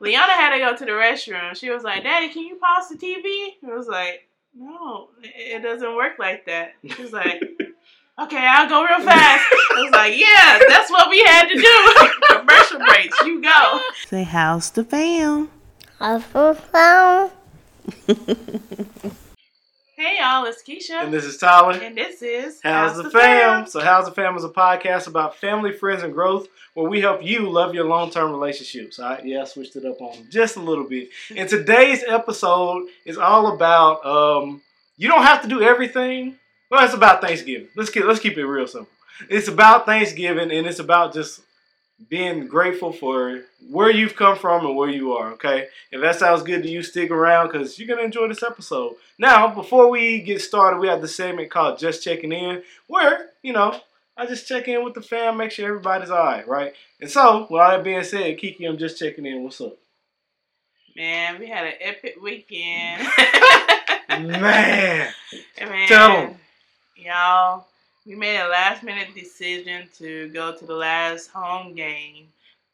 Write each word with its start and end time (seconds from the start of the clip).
Leona 0.00 0.32
had 0.32 0.50
to 0.52 0.58
go 0.58 0.76
to 0.76 0.84
the 0.84 0.92
restroom. 0.92 1.56
She 1.56 1.70
was 1.70 1.82
like, 1.82 2.04
"Daddy, 2.04 2.28
can 2.28 2.44
you 2.44 2.56
pause 2.56 2.88
the 2.88 2.96
TV?" 2.96 3.56
I 3.66 3.74
was 3.74 3.88
like, 3.88 4.28
"No, 4.54 5.08
it 5.22 5.62
doesn't 5.62 5.96
work 5.96 6.18
like 6.18 6.46
that." 6.46 6.74
She 6.86 7.02
was 7.02 7.12
like, 7.12 7.42
"Okay, 8.20 8.46
I'll 8.46 8.68
go 8.68 8.84
real 8.84 9.00
fast." 9.04 9.46
I 9.76 9.82
was 9.82 9.92
like, 9.92 10.16
"Yeah, 10.16 10.58
that's 10.68 10.90
what 10.90 11.10
we 11.10 11.20
had 11.24 11.48
to 11.48 11.54
do." 11.54 12.08
Commercial 12.38 12.78
breaks, 12.78 13.20
you 13.24 13.42
go. 13.42 13.80
Say, 14.06 14.22
how's 14.24 14.70
the 14.70 14.84
fam? 14.84 15.50
How's 15.98 16.26
the 16.28 16.54
fam? 16.54 17.30
Hey 20.00 20.18
y'all, 20.20 20.44
it's 20.44 20.62
Keisha. 20.62 21.02
And 21.02 21.12
this 21.12 21.24
is 21.24 21.38
Tyler. 21.38 21.72
And 21.72 21.96
this 21.96 22.22
is 22.22 22.60
How's, 22.62 22.96
the, 22.96 23.10
fam? 23.10 23.66
So 23.66 23.80
How's 23.80 24.04
the 24.04 24.12
Fam 24.12 24.36
is 24.36 24.44
a 24.44 24.48
podcast 24.48 25.08
about 25.08 25.34
family, 25.34 25.72
friends, 25.72 26.04
and 26.04 26.14
growth 26.14 26.46
where 26.74 26.88
we 26.88 27.00
help 27.00 27.20
you 27.20 27.50
love 27.50 27.74
your 27.74 27.84
long-term 27.84 28.30
relationships. 28.30 29.00
All 29.00 29.10
right, 29.10 29.26
yeah, 29.26 29.42
I 29.42 29.44
switched 29.44 29.74
it 29.74 29.84
up 29.84 30.00
on 30.00 30.28
just 30.30 30.54
a 30.54 30.60
little 30.60 30.84
bit. 30.84 31.08
And 31.34 31.48
today's 31.48 32.04
episode 32.06 32.86
is 33.04 33.18
all 33.18 33.52
about 33.52 34.06
um, 34.06 34.62
you 34.98 35.08
don't 35.08 35.24
have 35.24 35.42
to 35.42 35.48
do 35.48 35.62
everything. 35.62 36.36
Well, 36.70 36.84
it's 36.84 36.94
about 36.94 37.20
Thanksgiving. 37.20 37.66
Let's 37.74 37.90
keep 37.90 38.04
let's 38.04 38.20
keep 38.20 38.38
it 38.38 38.46
real 38.46 38.68
simple. 38.68 38.92
It's 39.28 39.48
about 39.48 39.84
Thanksgiving 39.84 40.52
and 40.52 40.64
it's 40.64 40.78
about 40.78 41.12
just 41.12 41.40
being 42.08 42.46
grateful 42.46 42.92
for 42.92 43.42
where 43.68 43.90
you've 43.90 44.14
come 44.14 44.36
from 44.36 44.64
and 44.64 44.76
where 44.76 44.88
you 44.88 45.12
are, 45.14 45.32
okay? 45.32 45.66
If 45.90 46.00
that 46.00 46.16
sounds 46.16 46.42
good 46.42 46.62
to 46.62 46.68
you, 46.68 46.82
stick 46.82 47.10
around 47.10 47.48
because 47.50 47.78
you're 47.78 47.88
going 47.88 47.98
to 47.98 48.04
enjoy 48.04 48.28
this 48.28 48.42
episode. 48.42 48.94
Now, 49.18 49.52
before 49.52 49.90
we 49.90 50.20
get 50.22 50.40
started, 50.40 50.78
we 50.78 50.88
have 50.88 51.00
the 51.00 51.08
segment 51.08 51.50
called 51.50 51.78
Just 51.78 52.02
Checking 52.04 52.32
In, 52.32 52.62
where, 52.86 53.30
you 53.42 53.52
know, 53.52 53.80
I 54.16 54.26
just 54.26 54.48
check 54.48 54.66
in 54.68 54.84
with 54.84 54.94
the 54.94 55.02
fam, 55.02 55.36
make 55.36 55.50
sure 55.52 55.68
everybody's 55.68 56.10
all 56.10 56.24
right, 56.24 56.46
right? 56.48 56.72
And 57.00 57.10
so, 57.10 57.46
with 57.50 57.60
all 57.60 57.70
that 57.70 57.84
being 57.84 58.02
said, 58.02 58.36
Kiki, 58.38 58.64
I'm 58.64 58.76
just 58.78 58.98
checking 58.98 59.24
in. 59.26 59.44
What's 59.44 59.60
up? 59.60 59.76
Man, 60.96 61.38
we 61.38 61.46
had 61.46 61.66
an 61.66 61.74
epic 61.80 62.16
weekend. 62.20 63.06
Man. 64.08 65.12
Man, 65.60 65.88
Tell 65.88 66.10
'em. 66.10 66.34
Y'all, 66.96 67.67
we 68.08 68.14
made 68.14 68.40
a 68.40 68.48
last 68.48 68.82
minute 68.82 69.08
decision 69.14 69.86
to 69.98 70.28
go 70.30 70.56
to 70.56 70.64
the 70.64 70.74
last 70.74 71.28
home 71.28 71.74
game, 71.74 72.28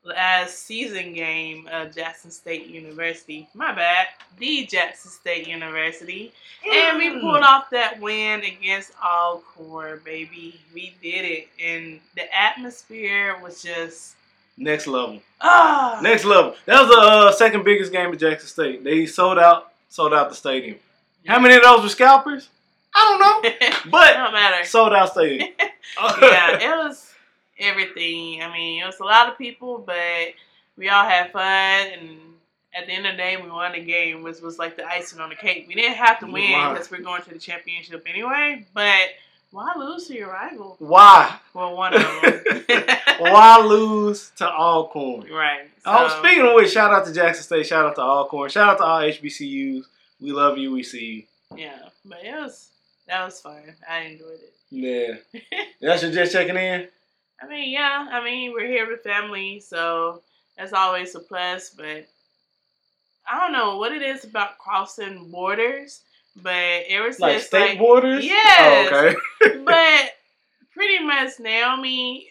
last 0.05 0.61
season 0.61 1.13
game 1.13 1.69
of 1.73 1.93
Jackson 1.93 2.31
State 2.31 2.69
University. 2.69 3.49
My 3.53 3.75
bad, 3.75 4.07
the 4.39 4.65
Jackson 4.65 5.11
State 5.11 5.49
University. 5.49 6.33
And 6.73 6.99
we 6.99 7.19
pulled 7.21 7.43
off 7.43 7.69
that 7.71 8.01
win 8.01 8.43
against 8.45 8.93
Alcorn, 9.05 10.01
baby. 10.05 10.61
We 10.73 10.95
did 11.03 11.25
it. 11.25 11.49
And 11.61 11.99
the 12.15 12.33
atmosphere 12.33 13.37
was 13.43 13.61
just, 13.61 14.15
Next 14.57 14.87
level. 14.87 15.21
ah. 15.41 15.99
Next 16.01 16.25
level. 16.25 16.55
That 16.67 16.83
was 16.83 16.91
the 16.91 17.01
uh, 17.03 17.33
second 17.33 17.65
biggest 17.65 17.91
game 17.91 18.13
at 18.13 18.21
Jackson 18.21 18.49
State. 18.49 18.85
They 18.85 19.05
sold 19.07 19.41
out, 19.41 19.73
sold 19.89 20.15
out 20.15 20.29
the 20.29 20.37
stadium. 20.37 20.79
How 21.27 21.41
many 21.41 21.57
of 21.57 21.63
those 21.63 21.83
were 21.83 21.89
scalpers? 21.89 22.51
I 22.95 23.01
don't 23.01 23.21
know. 23.21 23.71
But 23.91 24.13
don't 24.15 24.33
matter. 24.33 24.65
sold 24.65 24.93
out 24.93 25.13
stadium. 25.13 25.51
yeah, 25.59 26.59
it 26.61 26.77
was 26.85 27.13
everything. 27.59 28.43
I 28.43 28.53
mean, 28.53 28.83
it 28.83 28.87
was 28.87 29.01
a 29.01 29.05
lot 29.05 29.29
of 29.29 29.39
people, 29.39 29.79
but 29.85 30.29
we 30.77 30.89
all 30.89 31.05
had 31.05 31.31
fun. 31.33 31.43
And 31.43 32.19
at 32.75 32.87
the 32.87 32.93
end 32.93 33.07
of 33.07 33.13
the 33.13 33.19
day, 33.19 33.37
we 33.37 33.49
won 33.51 33.73
the 33.73 33.81
game, 33.85 34.23
which 34.23 34.41
was 34.41 34.59
like 34.59 34.77
the 34.77 34.85
icing 34.87 35.21
on 35.21 35.29
the 35.29 35.35
cake. 35.37 35.67
We 35.69 35.75
didn't 35.75 35.97
have 35.97 36.19
to 36.21 36.27
win 36.27 36.71
because 36.73 36.91
we're 36.91 37.03
going 37.03 37.23
to 37.23 37.31
the 37.31 37.39
championship 37.39 38.05
anyway. 38.09 38.67
But 38.75 39.11
why 39.51 39.73
lose 39.77 40.07
to 40.09 40.15
your 40.15 40.31
rival? 40.33 40.77
Why? 40.79 41.37
Well, 41.53 41.77
one 41.77 41.95
of 41.95 42.01
them. 42.03 42.43
Why 43.21 43.61
lose 43.65 44.33
to 44.39 44.51
Alcorn? 44.51 45.29
Right. 45.33 45.71
Oh, 45.87 46.09
so- 46.09 46.19
speaking 46.19 46.45
of 46.45 46.55
which, 46.55 46.73
shout 46.73 46.93
out 46.93 47.07
to 47.07 47.13
Jackson 47.13 47.45
State, 47.45 47.65
shout 47.67 47.87
out 47.87 47.95
to 47.95 48.01
Alcorn, 48.03 48.51
shout 48.51 48.71
out 48.71 48.79
to 48.79 48.85
all 48.85 49.01
HBCUs. 49.01 49.85
We 50.21 50.33
love 50.33 50.59
you. 50.59 50.73
We 50.73 50.83
see 50.83 51.29
you. 51.53 51.59
Yeah, 51.63 51.79
but 52.05 52.19
it 52.25 52.35
was 52.35 52.71
that 53.07 53.25
was 53.25 53.41
fun. 53.41 53.63
I 53.89 54.01
enjoyed 54.01 54.39
it. 54.41 54.55
Yeah. 54.71 55.41
That's 55.81 56.03
your 56.03 56.13
just 56.13 56.33
checking 56.33 56.57
in. 56.57 56.89
I 57.43 57.47
mean, 57.49 57.71
yeah. 57.73 58.09
I 58.11 58.25
mean, 58.25 58.53
we're 58.53 58.67
here 58.67 58.89
with 58.89 59.03
family, 59.03 59.61
so 59.61 60.23
that's 60.57 60.73
always 60.73 61.15
a 61.15 61.21
plus. 61.21 61.71
But 61.71 62.09
I 63.29 63.39
don't 63.41 63.53
know 63.53 63.77
what 63.79 63.93
it 63.93 64.03
is 64.03 64.25
about 64.25 64.59
crossing 64.59 65.31
borders, 65.31 66.03
but 66.37 66.85
ever 66.89 67.09
since 67.11 67.21
Like 67.21 67.41
state 67.41 67.61
like, 67.71 67.79
borders. 67.79 68.23
Oh, 68.25 68.27
yes. 68.27 68.89
Oh, 68.93 68.97
okay. 69.47 69.59
but 69.65 70.11
pretty 70.73 71.05
much 71.05 71.39
Naomi, 71.41 72.29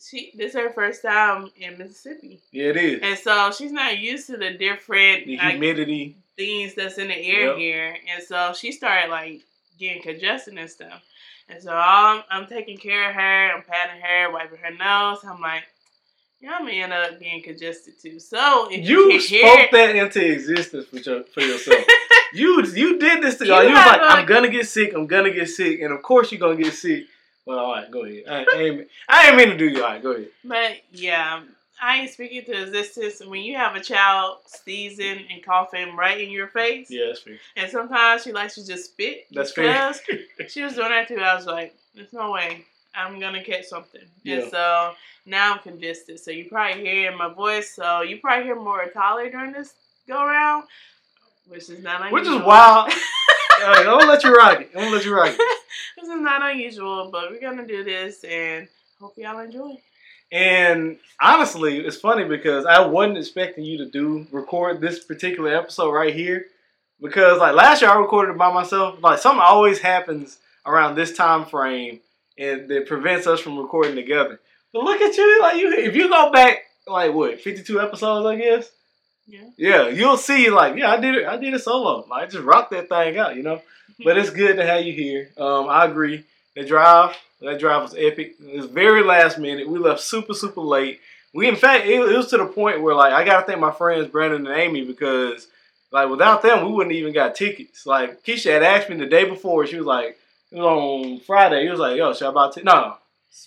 she 0.00 0.32
this 0.36 0.54
is 0.54 0.60
her 0.60 0.70
first 0.72 1.02
time 1.02 1.50
in 1.58 1.76
Mississippi, 1.78 2.40
Yeah, 2.52 2.70
it 2.70 2.76
is. 2.76 3.00
and 3.02 3.18
so 3.18 3.50
she's 3.52 3.72
not 3.72 3.98
used 3.98 4.26
to 4.28 4.36
the 4.36 4.52
different 4.52 5.26
The 5.26 5.36
like, 5.38 5.50
humidity. 5.52 6.16
things 6.36 6.74
that's 6.74 6.98
in 6.98 7.08
the 7.08 7.16
air 7.16 7.48
Yep. 7.48 7.56
here, 7.58 7.96
and 8.14 8.22
so 8.22 8.52
she 8.54 8.72
started 8.72 9.10
like 9.10 9.42
getting 9.78 10.02
congested 10.02 10.56
and 10.58 10.70
stuff. 10.70 11.02
And 11.48 11.62
so 11.62 11.70
I'm, 11.72 12.22
I'm 12.30 12.46
taking 12.46 12.76
care 12.76 13.08
of 13.08 13.14
her, 13.14 13.52
I'm 13.56 13.62
patting 13.62 14.00
her, 14.02 14.32
wiping 14.32 14.58
her 14.58 14.70
nose. 14.72 15.18
I'm 15.24 15.40
like, 15.40 15.62
yeah, 16.40 16.52
I'm 16.58 16.66
gonna 16.66 16.72
end 16.72 16.92
up 16.92 17.18
being 17.18 17.42
congested 17.42 17.94
too. 18.00 18.18
So 18.20 18.68
if 18.70 18.86
you, 18.86 19.04
You 19.04 19.10
can 19.10 19.20
hear 19.20 19.46
spoke 19.54 19.70
that 19.72 19.96
into 19.96 20.32
existence 20.32 20.86
for, 20.86 20.96
your, 20.98 21.24
for 21.24 21.40
yourself. 21.40 21.84
you 22.34 22.62
you 22.66 22.98
did 22.98 23.22
this 23.22 23.36
to 23.38 23.46
You 23.46 23.52
y'all. 23.52 23.62
You 23.62 23.70
was 23.70 23.78
have 23.78 23.86
like, 23.86 24.00
a- 24.00 24.04
I'm 24.20 24.26
gonna 24.26 24.48
get 24.50 24.68
sick. 24.68 24.92
I'm 24.94 25.06
gonna 25.06 25.30
get 25.30 25.48
sick, 25.48 25.80
and 25.80 25.92
of 25.92 26.02
course 26.02 26.30
you're 26.32 26.40
gonna 26.40 26.56
get 26.62 26.74
sick. 26.74 27.06
Well, 27.46 27.58
all 27.60 27.72
right, 27.72 27.90
go 27.90 28.04
ahead. 28.04 28.24
I, 28.28 28.44
I 28.54 28.62
ain't 28.62 28.88
I 29.08 29.28
ain't 29.28 29.36
mean 29.36 29.48
to 29.50 29.56
do 29.56 29.68
you. 29.68 29.82
All 29.84 29.90
right, 29.90 30.02
go 30.02 30.12
ahead. 30.12 30.28
But 30.44 30.72
yeah, 30.92 31.42
I 31.80 31.98
ain't 31.98 32.10
speaking 32.10 32.44
to 32.46 32.62
existence. 32.62 33.20
When 33.24 33.42
you 33.42 33.56
have 33.56 33.76
a 33.76 33.80
child 33.80 34.38
sneezing 34.46 35.26
and 35.30 35.44
coughing 35.44 35.94
right 35.96 36.20
in 36.20 36.30
your 36.30 36.48
face, 36.48 36.90
Yeah, 36.90 37.06
that's 37.08 37.20
fair. 37.20 37.38
and 37.56 37.70
sometimes 37.70 38.22
she 38.22 38.32
likes 38.32 38.54
to 38.54 38.66
just 38.66 38.86
spit. 38.92 39.26
That's 39.30 39.52
fair. 39.52 39.92
She 40.48 40.62
was 40.62 40.74
doing 40.74 40.88
that 40.90 41.08
too. 41.08 41.18
I 41.18 41.34
was 41.34 41.46
like, 41.46 41.74
there's 41.94 42.12
no 42.12 42.30
way 42.32 42.64
I'm 42.94 43.18
gonna 43.20 43.42
catch 43.44 43.66
something. 43.66 44.00
Yeah. 44.22 44.36
And 44.40 44.50
so 44.50 44.92
now 45.26 45.52
I'm 45.54 45.58
congested. 45.60 46.18
So 46.20 46.30
you 46.30 46.46
probably 46.48 46.82
hear 46.82 47.14
my 47.16 47.32
voice. 47.32 47.74
So 47.74 48.02
you 48.02 48.18
probably 48.20 48.44
hear 48.44 48.56
more 48.56 48.86
Tyler 48.92 49.28
during 49.30 49.52
this 49.52 49.74
go 50.08 50.24
around, 50.24 50.64
which 51.48 51.68
is 51.68 51.82
not 51.82 52.00
unusual. 52.00 52.12
Which 52.34 52.40
is 52.40 52.46
wild. 52.46 52.92
All 53.62 53.68
right, 53.68 53.86
I'm 53.86 53.98
gonna 53.98 54.06
let 54.06 54.22
you 54.24 54.34
rock 54.34 54.60
it. 54.60 54.70
I'm 54.74 54.82
gonna 54.84 54.96
let 54.96 55.04
you 55.04 55.14
rock 55.14 55.30
it. 55.30 55.38
this 55.96 56.08
is 56.08 56.20
not 56.20 56.42
unusual, 56.42 57.10
but 57.10 57.30
we're 57.30 57.40
gonna 57.40 57.66
do 57.66 57.82
this 57.84 58.22
and 58.24 58.68
hope 59.00 59.14
y'all 59.16 59.38
enjoy. 59.40 59.78
And 60.32 60.98
honestly, 61.20 61.78
it's 61.78 61.96
funny 61.96 62.24
because 62.24 62.66
I 62.66 62.84
wasn't 62.84 63.18
expecting 63.18 63.64
you 63.64 63.78
to 63.78 63.86
do 63.86 64.26
record 64.32 64.80
this 64.80 65.04
particular 65.04 65.54
episode 65.54 65.92
right 65.92 66.14
here. 66.14 66.46
Because 67.00 67.38
like 67.38 67.54
last 67.54 67.82
year 67.82 67.90
I 67.90 67.98
recorded 67.98 68.32
it 68.32 68.38
by 68.38 68.52
myself. 68.52 68.98
Like 69.02 69.18
something 69.18 69.42
always 69.42 69.78
happens 69.78 70.38
around 70.64 70.94
this 70.94 71.16
time 71.16 71.44
frame 71.44 72.00
and 72.38 72.68
that 72.68 72.86
prevents 72.86 73.26
us 73.26 73.40
from 73.40 73.58
recording 73.58 73.94
together. 73.94 74.40
But 74.72 74.84
look 74.84 75.00
at 75.00 75.16
you, 75.16 75.40
like 75.40 75.56
you 75.56 75.72
if 75.72 75.94
you 75.94 76.08
go 76.08 76.30
back 76.32 76.62
like 76.86 77.12
what, 77.12 77.40
fifty 77.40 77.62
two 77.62 77.80
episodes 77.80 78.26
I 78.26 78.36
guess? 78.36 78.70
Yeah. 79.26 79.50
Yeah, 79.56 79.88
you'll 79.88 80.16
see 80.16 80.50
like, 80.50 80.76
yeah, 80.76 80.90
I 80.90 81.00
did 81.00 81.16
it 81.16 81.26
I 81.26 81.36
did 81.36 81.54
it 81.54 81.60
solo. 81.60 82.06
Like 82.08 82.24
I 82.24 82.26
just 82.26 82.44
rocked 82.44 82.70
that 82.72 82.88
thing 82.88 83.18
out, 83.18 83.36
you 83.36 83.42
know? 83.42 83.60
But 84.02 84.18
it's 84.18 84.30
good 84.42 84.56
to 84.56 84.66
have 84.66 84.84
you 84.84 84.92
here. 84.92 85.30
Um, 85.36 85.68
I 85.68 85.84
agree. 85.84 86.24
The 86.56 86.64
drive, 86.64 87.14
that 87.42 87.60
drive 87.60 87.82
was 87.82 87.94
epic. 87.94 88.36
It 88.40 88.56
was 88.56 88.66
very 88.66 89.04
last 89.04 89.38
minute. 89.38 89.68
We 89.68 89.78
left 89.78 90.00
super, 90.00 90.32
super 90.32 90.62
late. 90.62 91.00
We, 91.34 91.48
in 91.48 91.54
fact, 91.54 91.84
it, 91.84 92.00
it 92.00 92.16
was 92.16 92.28
to 92.28 92.38
the 92.38 92.46
point 92.46 92.80
where, 92.80 92.94
like, 92.94 93.12
I 93.12 93.24
gotta 93.24 93.46
thank 93.46 93.60
my 93.60 93.70
friends 93.70 94.08
Brandon 94.08 94.46
and 94.46 94.58
Amy 94.58 94.82
because, 94.82 95.48
like, 95.92 96.08
without 96.08 96.40
them, 96.40 96.64
we 96.64 96.72
wouldn't 96.72 96.94
even 96.94 97.12
got 97.12 97.34
tickets. 97.34 97.84
Like, 97.84 98.24
Keisha 98.24 98.52
had 98.52 98.62
asked 98.62 98.88
me 98.88 98.96
the 98.96 99.04
day 99.04 99.28
before. 99.28 99.66
She 99.66 99.76
was 99.76 99.84
like, 99.84 100.16
it 100.50 100.56
was 100.56 100.64
on 100.64 101.20
Friday. 101.20 101.64
He 101.64 101.68
was 101.68 101.78
like, 101.78 101.98
yo, 101.98 102.14
should 102.14 102.28
I 102.28 102.32
buy 102.32 102.46
tickets? 102.48 102.64
No, 102.64 102.80
no. 102.80 102.94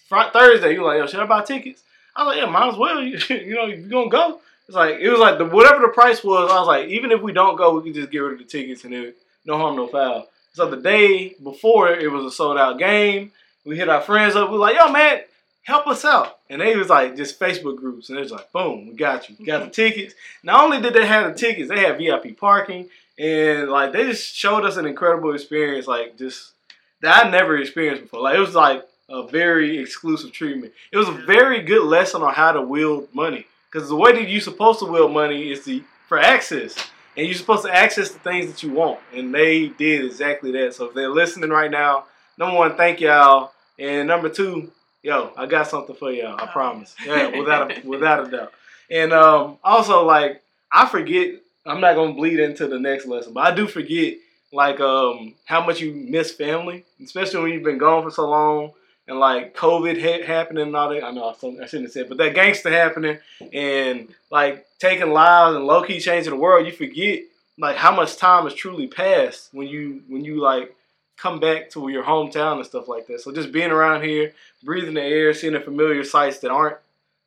Fri- 0.07 0.29
Thursday, 0.31 0.73
he 0.73 0.77
was 0.79 0.85
like, 0.85 0.97
yo, 0.99 1.07
should 1.07 1.19
I 1.19 1.25
buy 1.25 1.43
tickets? 1.43 1.81
I 2.15 2.23
was 2.23 2.35
like, 2.35 2.45
yeah, 2.45 2.51
might 2.51 2.69
as 2.69 2.77
well. 2.77 3.01
You, 3.03 3.17
you 3.29 3.55
know, 3.55 3.65
you're 3.65 3.89
gonna 3.89 4.09
go. 4.09 4.39
It's 4.67 4.75
like 4.75 4.99
it 4.99 5.09
was 5.09 5.19
like 5.19 5.39
the 5.39 5.45
whatever 5.45 5.81
the 5.81 5.87
price 5.87 6.23
was. 6.23 6.51
I 6.51 6.59
was 6.59 6.67
like, 6.67 6.89
even 6.89 7.11
if 7.11 7.23
we 7.23 7.33
don't 7.33 7.57
go, 7.57 7.75
we 7.75 7.85
can 7.85 7.93
just 7.99 8.11
get 8.11 8.19
rid 8.19 8.33
of 8.33 8.37
the 8.39 8.45
tickets 8.45 8.83
and 8.83 8.93
it, 8.93 9.17
no 9.45 9.57
harm, 9.57 9.77
no 9.77 9.87
foul. 9.87 10.27
So 10.53 10.69
the 10.69 10.77
day 10.77 11.35
before 11.41 11.89
it 11.89 12.11
was 12.11 12.25
a 12.25 12.31
sold 12.31 12.57
out 12.57 12.79
game. 12.79 13.31
We 13.65 13.77
hit 13.77 13.89
our 13.89 14.01
friends 14.01 14.35
up. 14.35 14.49
We 14.49 14.53
were 14.53 14.61
like, 14.61 14.75
yo, 14.75 14.91
man, 14.91 15.21
help 15.63 15.87
us 15.87 16.03
out. 16.03 16.39
And 16.49 16.61
they 16.61 16.75
was 16.75 16.89
like 16.89 17.15
just 17.15 17.39
Facebook 17.39 17.77
groups. 17.77 18.09
And 18.09 18.17
it 18.17 18.21
was 18.21 18.31
like, 18.31 18.51
boom, 18.51 18.87
we 18.87 18.93
got 18.93 19.29
you. 19.29 19.45
Got 19.45 19.65
the 19.65 19.69
tickets. 19.71 20.15
Not 20.43 20.63
only 20.63 20.81
did 20.81 20.93
they 20.93 21.05
have 21.05 21.31
the 21.31 21.37
tickets, 21.37 21.69
they 21.69 21.81
had 21.81 21.97
VIP 21.97 22.37
parking. 22.37 22.89
And 23.17 23.69
like 23.69 23.91
they 23.93 24.05
just 24.05 24.33
showed 24.33 24.65
us 24.65 24.77
an 24.77 24.85
incredible 24.85 25.33
experience, 25.33 25.87
like 25.87 26.17
just 26.17 26.53
that 27.01 27.25
I 27.25 27.29
never 27.29 27.57
experienced 27.57 28.03
before. 28.03 28.21
Like 28.21 28.37
it 28.37 28.39
was 28.39 28.55
like 28.55 28.85
a 29.09 29.27
very 29.27 29.77
exclusive 29.77 30.31
treatment. 30.31 30.73
It 30.91 30.97
was 30.97 31.09
a 31.09 31.13
very 31.13 31.61
good 31.61 31.83
lesson 31.83 32.21
on 32.21 32.33
how 32.33 32.53
to 32.53 32.61
wield 32.61 33.13
money. 33.13 33.45
Because 33.71 33.89
the 33.89 33.95
way 33.95 34.13
that 34.13 34.29
you're 34.29 34.41
supposed 34.41 34.79
to 34.79 34.85
wield 34.85 35.11
money 35.11 35.51
is 35.51 35.63
the 35.65 35.83
for 36.07 36.19
access. 36.19 36.75
And 37.19 37.27
you're 37.27 37.35
supposed 37.35 37.65
to 37.65 37.75
access 37.75 38.11
the 38.11 38.19
things 38.19 38.47
that 38.47 38.63
you 38.63 38.71
want. 38.71 38.97
And 39.13 39.35
they 39.35 39.67
did 39.67 40.05
exactly 40.05 40.53
that. 40.53 40.73
So 40.73 40.85
if 40.85 40.93
they're 40.93 41.09
listening 41.09 41.49
right 41.49 41.69
now, 41.69 42.05
number 42.37 42.55
one, 42.55 42.77
thank 42.77 43.01
y'all. 43.01 43.51
And 43.77 44.07
number 44.07 44.29
two, 44.29 44.71
yo, 45.03 45.33
I 45.35 45.45
got 45.45 45.67
something 45.67 45.97
for 45.97 46.13
y'all. 46.13 46.39
I 46.41 46.45
promise. 46.45 46.95
Yeah, 47.05 47.27
without 47.37 47.77
a, 47.77 47.85
without 47.85 48.25
a 48.25 48.31
doubt. 48.31 48.53
And 48.89 49.11
um, 49.11 49.57
also, 49.65 50.05
like, 50.05 50.41
I 50.71 50.87
forget. 50.87 51.41
I'm 51.65 51.81
not 51.81 51.95
gonna 51.95 52.13
bleed 52.13 52.39
into 52.39 52.67
the 52.67 52.79
next 52.79 53.05
lesson, 53.05 53.33
but 53.33 53.45
I 53.45 53.53
do 53.53 53.67
forget 53.67 54.15
like 54.53 54.79
um 54.79 55.35
how 55.43 55.63
much 55.63 55.81
you 55.81 55.93
miss 55.93 56.31
family, 56.31 56.85
especially 57.03 57.41
when 57.41 57.51
you've 57.51 57.63
been 57.63 57.77
gone 57.77 58.01
for 58.01 58.11
so 58.11 58.29
long 58.29 58.71
and 59.09 59.19
like 59.19 59.55
COVID 59.55 59.99
ha- 60.01 60.25
happening 60.25 60.67
and 60.67 60.75
all 60.75 60.89
that. 60.89 61.03
I 61.03 61.11
know 61.11 61.29
I 61.29 61.33
shouldn't 61.33 61.83
have 61.87 61.91
said, 61.91 62.07
but 62.07 62.19
that 62.19 62.35
gangster 62.35 62.69
happening 62.69 63.17
and 63.51 64.13
like 64.31 64.67
taking 64.77 65.11
lives 65.11 65.55
and 65.55 65.65
low 65.65 65.83
key 65.83 65.99
changing 65.99 66.31
the 66.31 66.39
world. 66.39 66.65
You 66.65 66.71
forget 66.71 67.23
like 67.57 67.75
how 67.75 67.93
much 67.93 68.15
time 68.17 68.43
has 68.43 68.53
truly 68.53 68.87
passed 68.87 69.49
when 69.51 69.67
you 69.67 70.03
when 70.07 70.23
you 70.23 70.39
like 70.39 70.75
come 71.17 71.39
back 71.39 71.69
to 71.71 71.89
your 71.89 72.03
hometown 72.03 72.57
and 72.57 72.65
stuff 72.65 72.87
like 72.87 73.07
that. 73.07 73.19
So 73.19 73.33
just 73.33 73.51
being 73.51 73.71
around 73.71 74.03
here, 74.03 74.31
breathing 74.63 74.93
the 74.93 75.01
air, 75.01 75.33
seeing 75.33 75.53
the 75.53 75.59
familiar 75.59 76.03
sights 76.03 76.39
that 76.39 76.51
aren't, 76.51 76.77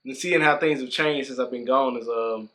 and 0.05 0.17
seeing 0.17 0.41
how 0.41 0.57
things 0.57 0.81
have 0.81 0.89
changed 0.89 1.27
since 1.27 1.39
I've 1.39 1.51
been 1.51 1.67
gone 1.67 1.97
is 1.99 2.09
um, 2.09 2.49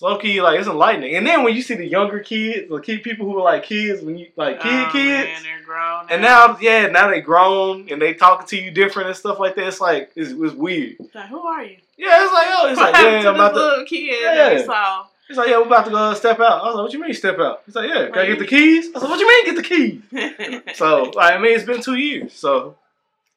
it's 0.00 0.02
low 0.02 0.16
key 0.18 0.40
like 0.40 0.58
it's 0.58 0.68
enlightening. 0.68 1.14
And 1.14 1.26
then 1.26 1.42
when 1.44 1.54
you 1.54 1.60
see 1.60 1.74
the 1.74 1.86
younger 1.86 2.20
kids, 2.20 2.70
the 2.70 2.78
kid 2.80 3.02
people 3.02 3.26
who 3.26 3.38
are 3.38 3.42
like 3.44 3.64
kids, 3.64 4.02
when 4.02 4.16
you 4.16 4.28
like 4.36 4.60
kid 4.60 4.86
Oh, 4.88 4.92
kids, 4.92 5.28
man, 5.28 5.42
they're 5.42 5.62
grown. 5.64 6.06
and 6.10 6.22
now 6.22 6.56
yeah, 6.60 6.86
now 6.86 7.10
they 7.10 7.20
grown 7.20 7.88
and 7.90 8.00
they 8.00 8.14
talking 8.14 8.46
to 8.46 8.56
you 8.64 8.70
different 8.70 9.08
and 9.08 9.16
stuff 9.16 9.38
like 9.38 9.54
that. 9.56 9.66
It's 9.68 9.80
like 9.80 10.10
it's, 10.16 10.30
it's 10.30 10.54
weird. 10.54 10.96
It's 11.00 11.14
like, 11.14 11.26
who 11.28 11.40
are 11.40 11.62
you? 11.64 11.76
Yeah, 11.98 12.24
it's 12.24 12.32
like 12.32 12.46
oh, 12.50 12.68
it's 12.70 12.80
like 12.80 12.94
yeah, 12.94 13.00
happened 13.00 13.28
I'm 13.28 13.34
about 13.34 13.52
this 13.54 13.62
to. 13.62 13.68
little 13.68 13.84
kid 13.84 14.24
that 14.24 14.52
we 14.54 14.58
Yeah. 14.60 14.64
saw? 14.64 15.06
It's 15.28 15.38
like 15.38 15.48
yeah, 15.48 15.58
we're 15.58 15.66
about 15.66 15.84
to 15.84 15.90
go 15.90 16.14
step 16.14 16.40
out. 16.40 16.62
I 16.62 16.66
was 16.66 16.74
like, 16.76 16.82
what 16.84 16.92
you 16.94 17.00
mean 17.00 17.12
step 17.14 17.38
out? 17.38 17.62
He's 17.66 17.74
like 17.74 17.88
yeah, 17.90 18.06
can 18.08 18.18
I 18.20 18.26
get 18.26 18.38
the 18.38 18.46
keys? 18.46 18.86
I 18.86 18.90
was 18.98 19.02
like, 19.02 19.10
what 19.10 19.20
you 19.20 19.28
mean 19.28 19.44
get 19.44 19.56
the 19.56 19.62
keys? 19.62 20.62
So 20.76 21.02
like, 21.14 21.34
I 21.34 21.38
mean, 21.38 21.54
it's 21.54 21.64
been 21.64 21.82
two 21.82 21.96
years, 21.96 22.32
so 22.32 22.76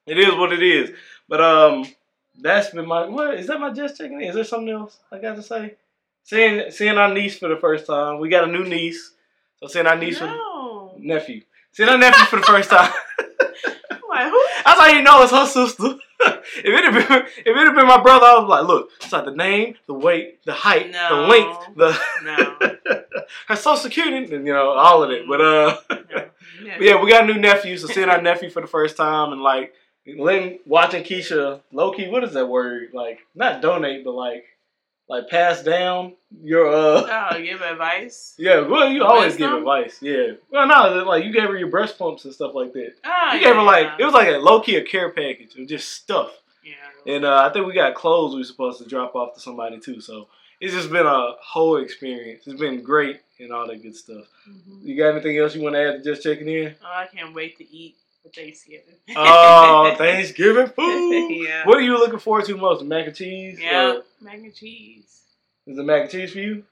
it 0.08 0.18
is 0.18 0.34
what 0.36 0.54
it 0.54 0.64
is. 0.64 0.92
But 1.28 1.42
um, 1.42 1.86
that's 2.40 2.70
been 2.70 2.88
my 2.88 3.06
what 3.08 3.34
is 3.36 3.48
that 3.48 3.60
my 3.60 3.70
just 3.72 3.98
checking 3.98 4.22
in? 4.22 4.30
Is 4.30 4.36
there 4.36 4.44
something 4.46 4.70
else 4.70 4.98
I 5.12 5.20
got 5.20 5.36
to 5.36 5.44
say? 5.44 5.76
Seeing 6.24 6.72
seeing 6.72 6.98
our 6.98 7.14
niece 7.14 7.38
for 7.38 7.50
the 7.50 7.58
first 7.58 7.86
time. 7.86 8.20
We 8.20 8.30
got 8.30 8.48
a 8.48 8.52
new 8.52 8.64
niece, 8.64 9.12
so 9.58 9.68
seeing 9.68 9.88
our 9.88 9.98
niece 9.98 10.20
no. 10.20 10.94
for 10.94 11.00
nephew. 11.00 11.42
Seeing 11.72 11.90
our 11.90 11.98
nephew 11.98 12.26
for 12.26 12.38
the 12.38 12.46
first 12.46 12.70
time. 12.70 12.92
Like, 14.14 14.30
who? 14.30 14.46
That's 14.64 14.80
how 14.80 14.88
you 14.88 15.02
know 15.02 15.24
it's 15.24 15.32
her 15.32 15.48
sister. 15.48 15.96
if 16.20 16.66
it 16.66 16.84
had 16.84 16.94
been 16.94 17.26
if 17.38 17.48
it 17.48 17.56
had 17.56 17.76
been 17.76 17.88
my 17.88 18.02
brother, 18.02 18.26
I 18.28 18.40
was 18.40 18.48
like, 18.48 18.68
look, 18.68 18.90
it's 19.02 19.12
like 19.12 19.26
the 19.26 19.32
name, 19.32 19.76
the 19.88 19.96
weight, 19.96 20.46
the 20.46 20.54
height, 20.54 20.92
the 20.92 21.16
length, 21.16 21.76
the 21.76 22.00
No. 22.24 23.02
her 23.48 23.56
social 23.56 23.78
security, 23.78 24.18
and 24.36 24.46
you 24.46 24.54
know 24.54 24.70
all 24.70 25.04
of 25.04 25.10
it. 25.10 25.28
But 25.28 25.42
uh. 25.42 25.78
No. 25.90 26.78
But 26.78 26.82
yeah, 26.86 27.02
we 27.02 27.10
got 27.10 27.24
a 27.24 27.34
new 27.34 27.40
nephew, 27.40 27.76
so 27.78 27.88
seeing 27.88 28.10
our 28.10 28.22
nephew 28.22 28.50
for 28.50 28.62
the 28.62 28.68
first 28.68 28.96
time 28.96 29.34
and 29.34 29.42
like 29.42 29.74
letting 30.06 30.60
watching 30.66 31.04
Keisha 31.04 31.62
low 31.72 31.92
key, 31.92 32.08
what 32.08 32.24
is 32.24 32.34
that 32.34 32.48
word? 32.48 32.90
Like 32.94 33.20
not 33.34 33.62
donate, 33.62 34.06
but 34.06 34.14
like 34.14 34.46
like 35.10 35.30
pass 35.30 35.62
down 35.64 36.14
your 36.42 36.68
uh 36.68 37.30
Oh, 37.34 37.42
give 37.42 37.62
advice. 37.62 38.36
yeah. 38.40 38.62
Well, 38.68 38.90
you 38.90 39.04
always 39.04 39.36
give 39.36 39.52
advice. 39.52 40.00
Yeah. 40.02 40.34
Well, 40.50 40.68
no, 40.68 41.04
like 41.06 41.24
you 41.26 41.32
gave 41.32 41.44
her 41.44 41.58
your 41.58 41.70
breast 41.70 41.98
pumps 42.00 42.26
and 42.26 42.34
stuff 42.34 42.54
like 42.56 42.74
that. 42.74 42.94
Oh, 43.06 43.34
You 43.34 43.40
gave 43.40 43.56
her 43.56 43.64
like 43.64 43.86
yeah. 43.88 43.96
it 44.00 44.06
was 44.06 44.14
like 44.14 44.28
a 44.30 44.38
low 44.38 44.62
key 44.62 44.76
a 44.78 44.84
care 44.84 45.12
package 45.12 45.56
of 45.58 45.68
just 45.68 45.90
stuff. 45.90 46.32
Yeah. 46.64 47.14
And 47.16 47.26
uh, 47.26 47.48
I 47.50 47.52
think 47.52 47.66
we 47.68 47.74
got 47.74 47.96
clothes 47.96 48.34
we 48.34 48.40
were 48.40 48.44
supposed 48.46 48.82
to 48.82 48.88
drop 48.90 49.16
off 49.16 49.34
to 49.36 49.40
somebody 49.42 49.80
too. 49.80 50.00
So 50.00 50.28
it's 50.62 50.74
just 50.74 50.90
been 50.92 51.06
a 51.06 51.34
whole 51.42 51.78
experience. 51.78 52.48
It's 52.48 52.60
been 52.60 52.82
great 52.82 53.20
and 53.40 53.52
all 53.52 53.68
that 53.68 53.82
good 53.82 53.96
stuff. 53.96 54.26
Mhm. 54.50 54.84
You 54.84 54.98
got 54.98 55.10
anything 55.12 55.38
else 55.38 55.54
you 55.56 55.62
want 55.62 55.76
to 55.76 55.82
add 55.82 56.04
to 56.04 56.10
just 56.12 56.24
checking 56.24 56.48
in? 56.48 56.76
Oh, 56.82 56.88
I 56.88 57.08
can't 57.14 57.34
wait 57.36 57.58
to 57.58 57.70
eat 57.70 57.98
Thanksgiving. 58.36 58.96
Oh, 59.16 59.94
Thanksgiving 59.98 60.68
food. 60.68 61.30
yeah. 61.46 61.66
What 61.66 61.78
are 61.78 61.82
you 61.82 61.98
looking 61.98 62.20
forward 62.20 62.46
to 62.46 62.58
most? 62.58 62.84
Mac 62.84 63.08
and 63.08 63.16
cheese? 63.16 63.60
Yeah. 63.62 63.94
Or 63.94 64.04
Mac 64.22 64.36
and 64.36 64.54
cheese. 64.54 65.22
is 65.68 65.78
the 65.78 65.84
mac 65.84 66.02
and 66.04 66.10
cheese 66.12 66.32
for 66.34 66.40
you? 66.40 66.64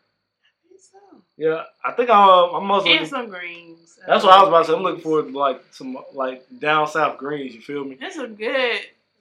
I 0.44 0.70
think 0.70 0.82
so. 0.82 1.18
Yeah, 1.38 1.64
I 1.84 1.92
think 1.94 2.10
I'm. 2.10 2.56
I'm 2.56 2.66
most 2.66 2.86
And 2.86 2.94
looking. 2.94 3.08
some 3.08 3.30
greens. 3.30 3.98
That's 4.08 4.24
what 4.24 4.34
I 4.34 4.40
was 4.40 4.48
about 4.50 4.60
to 4.66 4.72
say. 4.72 4.78
I'm 4.78 4.84
looking 4.84 5.02
forward 5.02 5.32
to 5.32 5.38
like 5.38 5.62
some 5.72 5.98
like 6.14 6.46
down 6.60 6.88
south 6.88 7.18
greens. 7.18 7.54
You 7.54 7.62
feel 7.62 7.84
me? 7.84 7.96
There's 8.00 8.16
some 8.16 8.36
good 8.36 8.80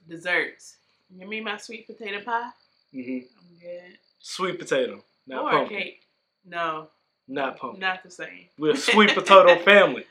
desserts. 0.09 0.77
Give 1.19 1.27
me 1.27 1.41
my 1.41 1.57
sweet 1.57 1.85
potato 1.87 2.21
pie. 2.23 2.49
Mm-hmm. 2.93 3.11
I'm 3.39 3.59
good. 3.59 3.97
Sweet 4.19 4.57
potato, 4.59 5.03
not 5.27 5.43
or 5.43 5.51
pumpkin. 5.51 5.77
cake. 5.77 6.01
No, 6.45 6.87
Not 7.27 7.57
pumpkin. 7.57 7.79
not 7.81 8.01
the 8.03 8.09
same. 8.11 8.45
We're 8.57 8.73
a 8.73 8.77
sweet 8.91 9.13
potato 9.13 9.57
family, 9.63 10.05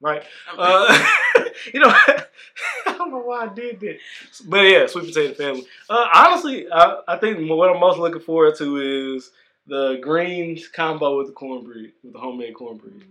right? 0.00 0.22
Uh, 0.56 1.06
you 1.74 1.80
know, 1.80 1.88
I 2.86 2.94
don't 2.98 3.10
know 3.10 3.18
why 3.20 3.46
I 3.46 3.54
did 3.54 3.80
that, 3.80 3.98
but 4.46 4.60
yeah, 4.62 4.86
sweet 4.86 5.06
potato 5.12 5.34
family. 5.34 5.66
Uh, 5.88 6.06
honestly, 6.14 6.66
I, 6.70 7.00
I 7.08 7.16
think 7.18 7.48
what 7.48 7.70
I'm 7.70 7.80
most 7.80 7.98
looking 7.98 8.20
forward 8.20 8.56
to 8.56 9.16
is 9.16 9.30
the 9.66 9.98
greens 10.02 10.68
combo 10.68 11.18
with 11.18 11.28
the 11.28 11.32
cornbread, 11.32 11.92
with 12.02 12.12
the 12.12 12.18
homemade 12.18 12.54
cornbread. 12.54 13.02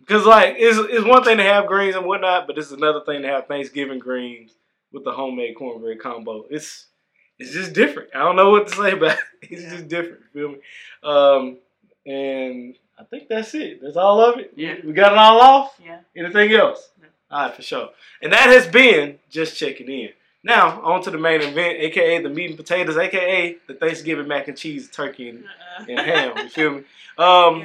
Because 0.00 0.26
like 0.26 0.56
it's 0.58 0.78
it's 0.90 1.04
one 1.06 1.22
thing 1.22 1.36
to 1.36 1.42
have 1.44 1.66
greens 1.66 1.94
and 1.96 2.04
whatnot, 2.06 2.46
but 2.46 2.58
it's 2.58 2.72
another 2.72 3.00
thing 3.06 3.22
to 3.22 3.28
have 3.28 3.46
Thanksgiving 3.46 3.98
greens 4.00 4.52
with 4.92 5.04
the 5.04 5.12
homemade 5.12 5.54
cornbread 5.56 6.00
combo. 6.00 6.44
It's 6.50 6.86
it's 7.38 7.52
just 7.52 7.72
different. 7.72 8.10
I 8.14 8.18
don't 8.20 8.36
know 8.36 8.50
what 8.50 8.68
to 8.68 8.74
say 8.74 8.92
about 8.92 9.12
it. 9.18 9.24
It's 9.50 9.62
Yeah. 9.62 9.70
just 9.70 9.88
different. 9.88 10.22
Feel 10.32 10.48
me? 10.50 10.58
Um, 11.02 11.58
and 12.06 12.76
I 12.98 13.04
think 13.04 13.28
that's 13.28 13.54
it. 13.54 13.80
That's 13.82 13.96
all 13.96 14.20
of 14.20 14.38
it. 14.38 14.52
We- 14.56 14.64
Yeah. 14.66 14.74
We, 14.84 14.92
got 14.92 15.12
it 15.12 15.18
all 15.18 15.40
off. 15.40 15.74
yeah. 15.84 16.00
Anything 16.16 16.52
else? 16.52 16.90
No. 17.00 17.08
All 17.30 17.46
right, 17.46 17.54
for 17.56 17.62
sure. 17.62 17.90
And 18.20 18.32
that 18.32 18.48
has 18.50 18.66
been 18.66 19.18
just 19.30 19.56
checking 19.56 19.88
in. 19.90 20.10
Now 20.44 20.80
on 20.82 21.02
to 21.02 21.10
the 21.10 21.18
main 21.18 21.40
event, 21.40 21.78
aka 21.80 22.20
the 22.22 22.28
meat 22.28 22.48
and 22.50 22.56
potatoes, 22.56 22.96
aka 22.96 23.56
the 23.68 23.74
Thanksgiving 23.74 24.26
mac 24.28 24.48
and 24.48 24.56
cheese, 24.56 24.90
turkey, 24.90 25.28
and, 25.30 25.44
Uh-uh. 25.44 25.84
and 25.88 25.98
ham. 26.00 26.32
You 26.38 26.48
feel 26.48 26.70
me? 26.72 26.78
Um, 27.16 27.60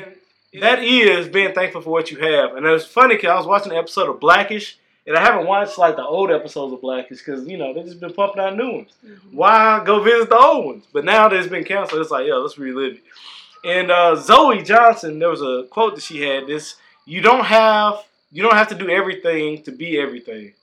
Yeah. 0.53 0.59
that 0.61 0.83
is 0.83 1.27
being 1.27 1.53
thankful 1.53 1.81
for 1.81 1.89
what 1.89 2.11
you 2.11 2.17
have. 2.19 2.55
And 2.55 2.65
it 2.65 2.69
was 2.69 2.85
funny 2.85 3.15
because 3.15 3.29
I 3.31 3.35
was 3.35 3.47
watching 3.47 3.71
an 3.71 3.77
episode 3.79 4.09
of 4.09 4.19
Blackish, 4.19 4.77
and 5.07 5.17
I 5.17 5.21
haven't 5.21 5.47
watched 5.47 5.77
like 5.79 5.95
the 5.95 6.05
old 6.05 6.29
episodes 6.31 6.71
of 6.73 6.81
Blackish 6.81 7.17
because 7.19 7.47
you 7.47 7.57
know 7.57 7.73
they 7.73 7.81
just 7.83 7.99
been 7.99 8.13
pumping 8.13 8.41
out 8.43 8.55
new 8.55 8.71
ones. 8.71 8.91
Mhm. 9.05 9.33
Why 9.33 9.81
go 9.83 9.99
visit 10.01 10.29
the 10.29 10.37
old 10.37 10.65
ones? 10.65 10.85
But 10.93 11.03
now 11.03 11.27
that 11.27 11.35
it's 11.37 11.47
been 11.47 11.63
canceled, 11.63 12.01
it's 12.01 12.11
like 12.11 12.27
yo, 12.27 12.39
let's 12.39 12.57
relive 12.59 12.93
it. 12.97 13.03
And 13.63 13.91
uh, 13.91 14.15
Zoey 14.15 14.65
Johnson, 14.65 15.19
there 15.19 15.29
was 15.29 15.41
a 15.41 15.67
quote 15.69 15.95
that 15.95 16.03
she 16.03 16.21
had. 16.21 16.47
This 16.47 16.75
you 17.05 17.21
don't 17.21 17.45
have 17.45 18.03
you 18.31 18.43
don't 18.43 18.55
have 18.55 18.67
to 18.69 18.75
do 18.75 18.89
everything 18.89 19.63
to 19.63 19.71
be 19.71 19.99
everything, 19.99 20.53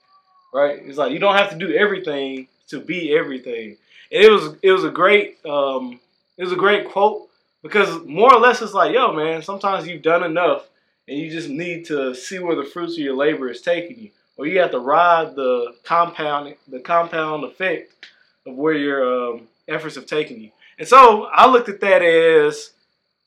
right? 0.52 0.80
It's 0.82 0.98
like 0.98 1.12
you 1.12 1.18
don't 1.18 1.36
have 1.36 1.50
to 1.50 1.56
do 1.56 1.72
everything 1.74 2.48
to 2.68 2.80
be 2.80 3.16
everything. 3.16 3.76
And 4.12 4.24
it 4.24 4.30
was 4.30 4.56
it 4.62 4.70
was 4.70 4.84
a 4.84 4.90
great 4.90 5.44
um, 5.46 6.00
it 6.36 6.44
was 6.44 6.52
a 6.52 6.56
great 6.56 6.90
quote 6.90 7.28
because 7.62 8.04
more 8.04 8.32
or 8.32 8.40
less 8.40 8.62
it's 8.62 8.74
like, 8.74 8.92
yo, 8.92 9.12
man, 9.12 9.42
sometimes 9.42 9.86
you've 9.86 10.02
done 10.02 10.22
enough 10.22 10.68
and 11.08 11.18
you 11.18 11.30
just 11.30 11.48
need 11.48 11.86
to 11.86 12.14
see 12.14 12.38
where 12.38 12.56
the 12.56 12.64
fruits 12.64 12.92
of 12.92 12.98
your 12.98 13.16
labor 13.16 13.50
is 13.50 13.60
taking 13.60 13.98
you. 13.98 14.10
Or 14.36 14.46
you 14.46 14.58
have 14.60 14.72
to 14.72 14.80
ride 14.80 15.36
the 15.36 15.74
compound 15.84 16.56
the 16.68 16.80
compound 16.80 17.44
effect 17.44 18.06
of 18.46 18.54
where 18.54 18.74
your 18.74 19.32
um, 19.34 19.48
efforts 19.68 19.94
have 19.94 20.06
taken 20.06 20.40
you. 20.40 20.50
And 20.78 20.88
so 20.88 21.24
I 21.32 21.46
looked 21.46 21.68
at 21.68 21.80
that 21.80 22.02
as 22.02 22.70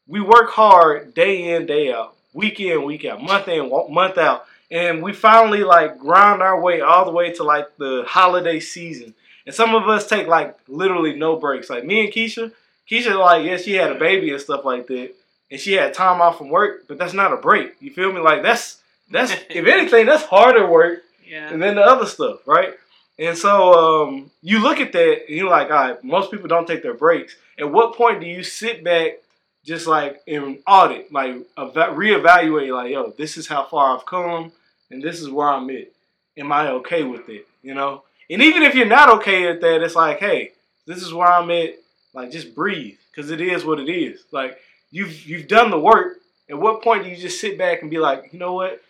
we 0.07 0.21
work 0.21 0.49
hard 0.51 1.13
day 1.13 1.53
in, 1.55 1.65
day 1.65 1.91
out, 1.93 2.15
week 2.33 2.59
in, 2.59 2.83
week 2.83 3.05
out, 3.05 3.21
month 3.21 3.47
in, 3.47 3.69
month 3.89 4.17
out. 4.17 4.45
And 4.69 5.01
we 5.01 5.13
finally 5.13 5.63
like 5.63 5.97
grind 5.97 6.41
our 6.41 6.59
way 6.59 6.81
all 6.81 7.05
the 7.05 7.11
way 7.11 7.31
to 7.33 7.43
like 7.43 7.77
the 7.77 8.03
holiday 8.07 8.59
season. 8.59 9.13
And 9.45 9.55
some 9.55 9.73
of 9.75 9.87
us 9.87 10.07
take 10.07 10.27
like 10.27 10.57
literally 10.67 11.15
no 11.15 11.37
breaks. 11.37 11.69
Like 11.69 11.85
me 11.85 12.01
and 12.05 12.13
Keisha, 12.13 12.51
Keisha, 12.89 13.17
like, 13.17 13.45
yeah, 13.45 13.57
she 13.57 13.73
had 13.73 13.91
a 13.91 13.95
baby 13.99 14.31
and 14.31 14.41
stuff 14.41 14.65
like 14.65 14.87
that, 14.87 15.11
and 15.51 15.59
she 15.59 15.73
had 15.73 15.93
time 15.93 16.21
off 16.21 16.37
from 16.37 16.49
work, 16.49 16.87
but 16.87 16.97
that's 16.97 17.13
not 17.13 17.31
a 17.33 17.37
break. 17.37 17.75
You 17.81 17.91
feel 17.91 18.11
me? 18.11 18.19
Like 18.19 18.43
that's 18.43 18.79
that's 19.09 19.31
if 19.49 19.65
anything, 19.65 20.05
that's 20.05 20.23
harder 20.23 20.67
work 20.69 21.03
Yeah. 21.25 21.49
and 21.49 21.61
then 21.61 21.75
the 21.75 21.81
other 21.81 22.05
stuff, 22.05 22.39
right? 22.45 22.73
And 23.19 23.37
so 23.37 24.03
um, 24.03 24.31
you 24.41 24.59
look 24.59 24.79
at 24.79 24.91
that 24.91 25.25
and 25.27 25.35
you're 25.37 25.49
like, 25.49 25.71
all 25.71 25.75
right, 25.75 26.03
most 26.03 26.29
people 26.29 26.47
don't 26.47 26.67
take 26.67 26.83
their 26.83 26.93
breaks. 26.93 27.35
At 27.57 27.71
what 27.71 27.95
point 27.95 28.19
do 28.19 28.27
you 28.27 28.43
sit 28.43 28.83
back, 28.83 29.13
just 29.67 29.85
like 29.85 30.21
and 30.27 30.59
audit, 30.65 31.11
like 31.11 31.35
eva- 31.59 31.93
reevaluate, 31.93 32.73
like, 32.73 32.91
yo, 32.91 33.13
this 33.17 33.35
is 33.37 33.47
how 33.47 33.65
far 33.65 33.95
I've 33.95 34.05
come, 34.05 34.51
and 34.89 35.03
this 35.03 35.19
is 35.19 35.29
where 35.29 35.49
I'm 35.49 35.69
at. 35.69 35.91
Am 36.37 36.51
I 36.51 36.69
okay 36.69 37.03
with 37.03 37.27
it? 37.27 37.45
You 37.61 37.73
know? 37.73 38.03
And 38.29 38.41
even 38.41 38.63
if 38.63 38.75
you're 38.75 38.85
not 38.85 39.09
okay 39.17 39.47
at 39.47 39.61
that, 39.61 39.83
it's 39.83 39.95
like, 39.95 40.19
hey, 40.19 40.53
this 40.85 41.03
is 41.03 41.13
where 41.13 41.27
I'm 41.27 41.51
at. 41.51 41.75
Like, 42.13 42.31
just 42.31 42.55
breathe, 42.55 42.97
because 43.11 43.29
it 43.29 43.41
is 43.41 43.65
what 43.65 43.79
it 43.79 43.91
is. 43.91 44.23
Like, 44.31 44.57
you've 44.89 45.25
you've 45.27 45.47
done 45.47 45.69
the 45.69 45.79
work. 45.79 46.17
At 46.49 46.57
what 46.57 46.81
point 46.81 47.03
do 47.03 47.09
you 47.09 47.17
just 47.17 47.41
sit 47.41 47.57
back 47.57 47.81
and 47.81 47.91
be 47.91 47.99
like, 47.99 48.29
you 48.31 48.39
know 48.39 48.53
what? 48.53 48.81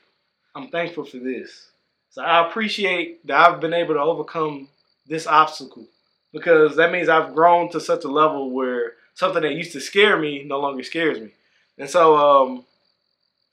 I'm 0.55 0.69
thankful 0.69 1.05
for 1.05 1.17
this. 1.17 1.71
So 2.11 2.21
I 2.21 2.47
appreciate 2.47 3.25
that 3.25 3.37
I've 3.37 3.59
been 3.59 3.73
able 3.73 3.95
to 3.95 3.99
overcome 3.99 4.69
this 5.07 5.25
obstacle 5.25 5.87
because 6.31 6.75
that 6.75 6.91
means 6.91 7.09
I've 7.09 7.33
grown 7.33 7.71
to 7.71 7.79
such 7.81 8.03
a 8.03 8.07
level 8.07 8.51
where 8.51 8.93
something 9.17 9.41
that 9.41 9.55
used 9.55 9.71
to 9.71 9.81
scare 9.81 10.17
me 10.19 10.43
no 10.43 10.59
longer 10.59 10.83
scares 10.83 11.19
me. 11.19 11.31
And 11.79 11.89
so 11.89 12.15
um, 12.15 12.65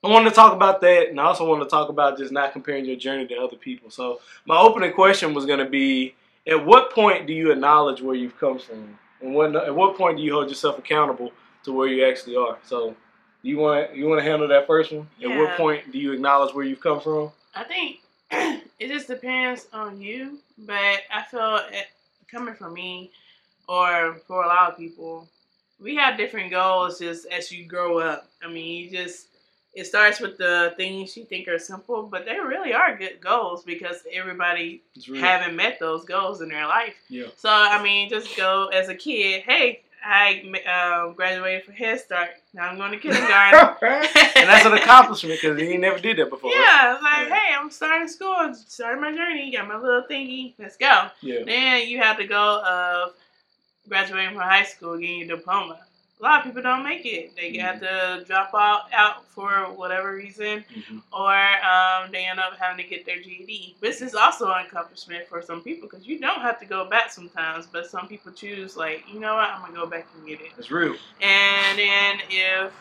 I 0.04 0.08
wanted 0.08 0.28
to 0.28 0.36
talk 0.36 0.52
about 0.52 0.82
that, 0.82 1.08
and 1.08 1.18
I 1.18 1.24
also 1.24 1.48
wanted 1.48 1.64
to 1.64 1.70
talk 1.70 1.88
about 1.88 2.18
just 2.18 2.32
not 2.32 2.52
comparing 2.52 2.84
your 2.84 2.96
journey 2.96 3.26
to 3.28 3.36
other 3.36 3.56
people. 3.56 3.90
So 3.90 4.20
my 4.44 4.58
opening 4.58 4.92
question 4.92 5.32
was 5.32 5.46
going 5.46 5.60
to 5.60 5.68
be: 5.68 6.14
At 6.46 6.64
what 6.66 6.92
point 6.92 7.26
do 7.26 7.32
you 7.32 7.50
acknowledge 7.50 8.02
where 8.02 8.14
you've 8.14 8.38
come 8.38 8.58
from, 8.58 8.98
and 9.22 9.34
when, 9.34 9.56
at 9.56 9.74
what 9.74 9.96
point 9.96 10.18
do 10.18 10.22
you 10.22 10.34
hold 10.34 10.50
yourself 10.50 10.78
accountable 10.78 11.32
to 11.64 11.72
where 11.72 11.88
you 11.88 12.06
actually 12.06 12.36
are. 12.36 12.58
So 12.62 12.94
you 13.40 13.56
want 13.56 13.94
you 13.96 14.06
want 14.06 14.20
to 14.20 14.30
handle 14.30 14.48
that 14.48 14.66
first 14.66 14.92
one. 14.92 15.08
At 15.22 15.30
what 15.30 15.56
point 15.56 15.90
do 15.90 15.98
you 15.98 16.12
acknowledge 16.12 16.54
where 16.54 16.64
you've 16.64 16.80
come 16.80 17.00
from? 17.00 17.30
I 17.54 17.64
think 17.64 18.00
it 18.78 18.88
just 18.88 19.08
depends 19.08 19.66
on 19.72 19.98
you, 19.98 20.40
but 20.58 21.00
I 21.10 21.22
feel 21.30 21.60
it, 21.70 21.86
coming 22.30 22.54
from 22.54 22.74
me 22.74 23.10
or 23.66 24.16
for 24.26 24.42
a 24.42 24.46
lot 24.46 24.72
of 24.72 24.76
people, 24.78 25.26
we 25.80 25.96
have 25.96 26.16
different 26.16 26.50
goals 26.50 26.98
just 26.98 27.26
as 27.26 27.50
you 27.52 27.66
grow 27.66 27.98
up. 27.98 28.28
I 28.42 28.48
mean, 28.48 28.84
you 28.84 28.90
just 28.90 29.28
it 29.74 29.86
starts 29.86 30.20
with 30.20 30.38
the 30.38 30.72
things 30.76 31.16
you 31.16 31.24
think 31.24 31.48
are 31.48 31.58
simple, 31.58 32.04
but 32.04 32.24
they 32.24 32.38
really 32.38 32.72
are 32.72 32.96
good 32.96 33.20
goals 33.20 33.64
because 33.64 33.96
everybody 34.12 34.82
It's 34.94 35.08
real. 35.08 35.20
haven't 35.20 35.56
met 35.56 35.80
those 35.80 36.04
goals 36.04 36.40
in 36.42 36.48
their 36.48 36.66
life. 36.66 36.94
Yeah. 37.08 37.26
So 37.36 37.48
I 37.50 37.82
mean, 37.82 38.08
just 38.08 38.36
go 38.36 38.66
as 38.68 38.88
a 38.88 38.94
kid. 38.94 39.42
Hey, 39.42 39.80
I 40.06 40.42
um, 41.06 41.14
graduated 41.14 41.64
from 41.64 41.74
Head 41.74 41.98
Start. 41.98 42.28
Now 42.52 42.68
I'm 42.68 42.76
going 42.76 42.92
to 42.92 42.98
kindergarten. 42.98 43.78
and 44.36 44.48
that's 44.48 44.66
an 44.66 44.74
accomplishment 44.74 45.40
because 45.40 45.58
he 45.58 45.76
never 45.78 45.98
did 45.98 46.18
that 46.18 46.28
before. 46.30 46.50
Yeah, 46.52 46.98
like, 47.02 47.28
Yeah. 47.28 47.34
hey, 47.34 47.54
I'm 47.58 47.70
starting 47.70 48.06
school, 48.06 48.54
starting 48.54 49.00
my 49.00 49.12
journey, 49.12 49.50
got 49.50 49.66
my 49.66 49.76
little 49.78 50.04
thingy, 50.08 50.52
let's 50.58 50.76
go. 50.76 51.08
Yeah. 51.22 51.42
Then 51.46 51.88
you 51.88 51.98
have 52.00 52.18
to 52.18 52.26
go 52.26 52.62
of 52.62 53.14
graduating 53.88 54.30
from 54.30 54.40
high 54.42 54.64
school, 54.64 54.96
getting 54.98 55.20
your 55.20 55.36
diploma. 55.36 55.80
A 56.20 56.22
lot 56.22 56.38
of 56.40 56.46
people 56.46 56.62
don't 56.62 56.84
make 56.84 57.04
it. 57.04 57.34
They 57.36 57.56
have 57.58 57.80
to 57.80 58.24
drop 58.24 58.52
out, 58.54 58.82
out 58.92 59.26
for 59.26 59.50
whatever 59.74 60.14
reason, 60.14 60.64
Mhm. 60.74 61.02
or 61.12 61.34
um, 61.34 62.12
they 62.12 62.24
end 62.24 62.38
up 62.38 62.56
having 62.58 62.82
to 62.82 62.88
get 62.88 63.04
their 63.04 63.20
GED. 63.20 63.76
This 63.80 64.00
is 64.00 64.14
also 64.14 64.50
an 64.52 64.64
accomplishment 64.64 65.26
for 65.28 65.42
some 65.42 65.60
people 65.60 65.88
because 65.88 66.06
you 66.06 66.18
don't 66.20 66.40
have 66.40 66.60
to 66.60 66.66
go 66.66 66.88
back 66.88 67.10
sometimes, 67.10 67.66
but 67.66 67.90
some 67.90 68.06
people 68.06 68.32
choose, 68.32 68.76
like, 68.76 69.04
you 69.12 69.18
know 69.18 69.34
what, 69.34 69.50
I'm 69.50 69.60
going 69.60 69.74
to 69.74 69.80
go 69.80 69.86
back 69.86 70.06
and 70.16 70.26
get 70.26 70.40
it. 70.40 70.52
It's 70.56 70.70
real. 70.70 70.94
And 71.20 71.78
then 71.78 72.20
if 72.30 72.72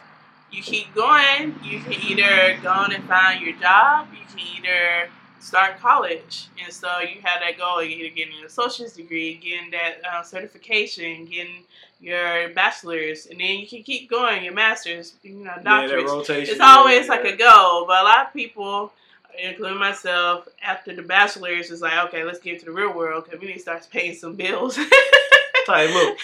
you 0.51 0.61
keep 0.61 0.93
going, 0.93 1.59
you 1.63 1.81
can 1.81 1.93
either 1.93 2.57
go 2.61 2.69
on 2.69 2.93
and 2.93 3.03
find 3.05 3.41
your 3.41 3.55
job, 3.57 4.07
you 4.13 4.25
can 4.27 4.39
either 4.39 5.09
start 5.43 5.79
college. 5.79 6.47
And 6.63 6.71
so 6.73 6.87
you 6.99 7.21
have 7.23 7.41
that 7.41 7.57
goal 7.57 7.79
of 7.79 7.85
either 7.85 8.13
getting 8.15 8.37
an 8.39 8.45
associate's 8.45 8.93
degree, 8.93 9.35
getting 9.35 9.71
that 9.71 9.95
uh, 10.09 10.23
certification, 10.23 11.25
getting 11.25 11.63
your 11.99 12.49
bachelor's, 12.49 13.27
and 13.27 13.39
then 13.39 13.59
you 13.59 13.67
can 13.67 13.83
keep 13.83 14.09
going, 14.09 14.43
your 14.43 14.53
master's, 14.53 15.13
you 15.23 15.35
know, 15.35 15.51
Yeah, 15.57 15.63
doctorates. 15.63 16.05
rotation. 16.07 16.51
it's 16.55 16.61
always 16.61 17.05
yeah, 17.07 17.11
like 17.13 17.25
a 17.25 17.35
goal, 17.37 17.85
but 17.87 18.01
a 18.01 18.03
lot 18.03 18.27
of 18.27 18.33
people, 18.33 18.91
including 19.41 19.79
myself, 19.79 20.47
after 20.61 20.95
the 20.95 21.01
bachelor's, 21.01 21.71
is 21.71 21.81
like, 21.81 21.97
okay, 22.07 22.23
let's 22.23 22.39
get 22.39 22.59
to 22.59 22.65
the 22.65 22.71
real 22.71 22.93
world 22.93 23.25
because 23.25 23.39
we 23.39 23.47
need 23.47 23.53
to 23.55 23.59
start 23.59 23.87
paying 23.91 24.15
some 24.15 24.35
bills. 24.35 24.77
It's 24.77 25.69
like, 25.69 25.89
look, 25.91 26.17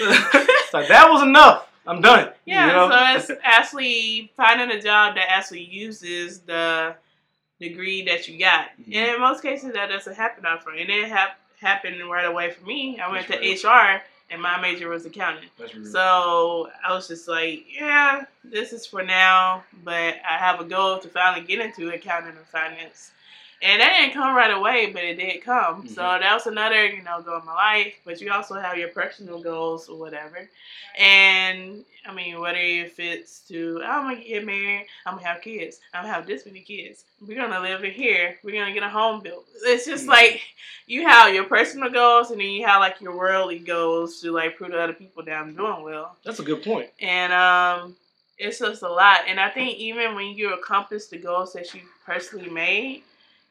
like 0.74 0.88
that 0.88 1.08
was 1.10 1.22
enough. 1.22 1.66
I'm 1.86 2.00
done. 2.02 2.30
Yeah, 2.44 2.66
you 2.66 2.72
know? 2.72 2.90
so 2.90 3.32
it's 3.34 3.40
actually 3.42 4.30
finding 4.36 4.70
a 4.70 4.80
job 4.80 5.14
that 5.14 5.30
actually 5.30 5.62
uses 5.64 6.40
the 6.40 6.94
degree 7.62 8.02
that 8.02 8.28
you 8.28 8.38
got. 8.38 8.70
Mhm. 8.80 8.94
And 8.94 9.14
in 9.14 9.20
most 9.20 9.42
cases, 9.42 9.72
that 9.72 9.88
doesn't 9.88 10.14
happen 10.14 10.44
up 10.44 10.62
front. 10.62 10.80
And 10.80 10.90
it 10.90 11.08
hap- 11.08 11.38
happened 11.60 12.08
right 12.10 12.26
away 12.26 12.50
for 12.50 12.64
me. 12.66 12.98
I 13.00 13.10
went 13.10 13.28
That's 13.28 13.40
to 13.40 13.68
HR, 13.68 14.02
and 14.30 14.42
my 14.42 14.60
major 14.60 14.88
was 14.88 15.06
accounting. 15.06 15.48
So 15.84 16.70
I 16.84 16.92
was 16.92 17.08
just 17.08 17.28
like, 17.28 17.64
yeah, 17.72 18.24
this 18.44 18.72
is 18.72 18.84
for 18.86 19.02
now, 19.02 19.64
but 19.84 20.16
I 20.28 20.36
have 20.38 20.60
a 20.60 20.64
goal 20.64 20.98
to 20.98 21.08
finally 21.08 21.46
get 21.46 21.60
into 21.60 21.90
accounting 21.90 22.36
and 22.36 22.46
finance. 22.48 23.12
And 23.62 23.80
that 23.80 23.96
didn't 24.00 24.14
come 24.14 24.34
right 24.34 24.50
away, 24.52 24.90
but 24.92 25.04
it 25.04 25.16
did 25.16 25.42
come. 25.42 25.86
So 25.86 26.02
Mhm. 26.02 26.20
that 26.20 26.34
was 26.34 26.46
another, 26.48 26.84
you 26.86 27.02
know, 27.02 27.22
goal 27.22 27.38
in 27.38 27.46
my 27.46 27.54
life. 27.54 27.94
But 28.04 28.20
you 28.20 28.32
also 28.32 28.54
have 28.56 28.76
your 28.76 28.88
personal 28.88 29.40
goals 29.40 29.88
or 29.88 29.96
whatever. 29.98 30.48
And 30.98 31.84
I 32.04 32.12
mean, 32.12 32.40
whether 32.40 32.58
if 32.58 32.98
it's 32.98 33.40
to, 33.48 33.80
I'm 33.84 34.02
gonna 34.10 34.16
get 34.24 34.44
married, 34.44 34.88
I'm 35.06 35.14
gonna 35.14 35.26
have 35.26 35.40
kids, 35.40 35.78
I'm 35.94 36.02
gonna 36.02 36.12
have 36.12 36.26
this 36.26 36.44
many 36.44 36.60
kids, 36.60 37.04
we're 37.26 37.36
gonna 37.40 37.60
live 37.60 37.84
in 37.84 37.92
here, 37.92 38.36
we're 38.42 38.58
gonna 38.60 38.72
get 38.74 38.82
a 38.82 38.88
home 38.88 39.20
built. 39.20 39.46
It's 39.64 39.86
just 39.86 40.06
Mhm. 40.06 40.08
like 40.08 40.42
you 40.86 41.06
have 41.06 41.32
your 41.32 41.44
personal 41.44 41.88
goals 41.90 42.32
and 42.32 42.40
then 42.40 42.48
you 42.48 42.66
have 42.66 42.80
like 42.80 43.00
your 43.00 43.16
worldly 43.16 43.60
goals 43.60 44.20
to 44.20 44.32
like 44.32 44.56
prove 44.56 44.72
to 44.72 44.80
other 44.82 44.92
people 44.92 45.22
that 45.22 45.32
I'm 45.34 45.54
doing 45.54 45.82
well. 45.82 46.16
That's 46.24 46.40
a 46.40 46.42
good 46.42 46.64
point. 46.64 46.90
And 47.00 47.32
um 47.32 47.96
it's 48.38 48.58
just 48.58 48.82
a 48.82 48.88
lot. 48.88 49.20
And 49.28 49.38
I 49.38 49.48
think 49.50 49.78
even 49.78 50.16
when 50.16 50.28
you 50.36 50.52
accomplish 50.54 51.04
the 51.06 51.18
goals 51.18 51.52
that 51.52 51.72
you 51.74 51.82
personally 52.04 52.50
made, 52.50 53.04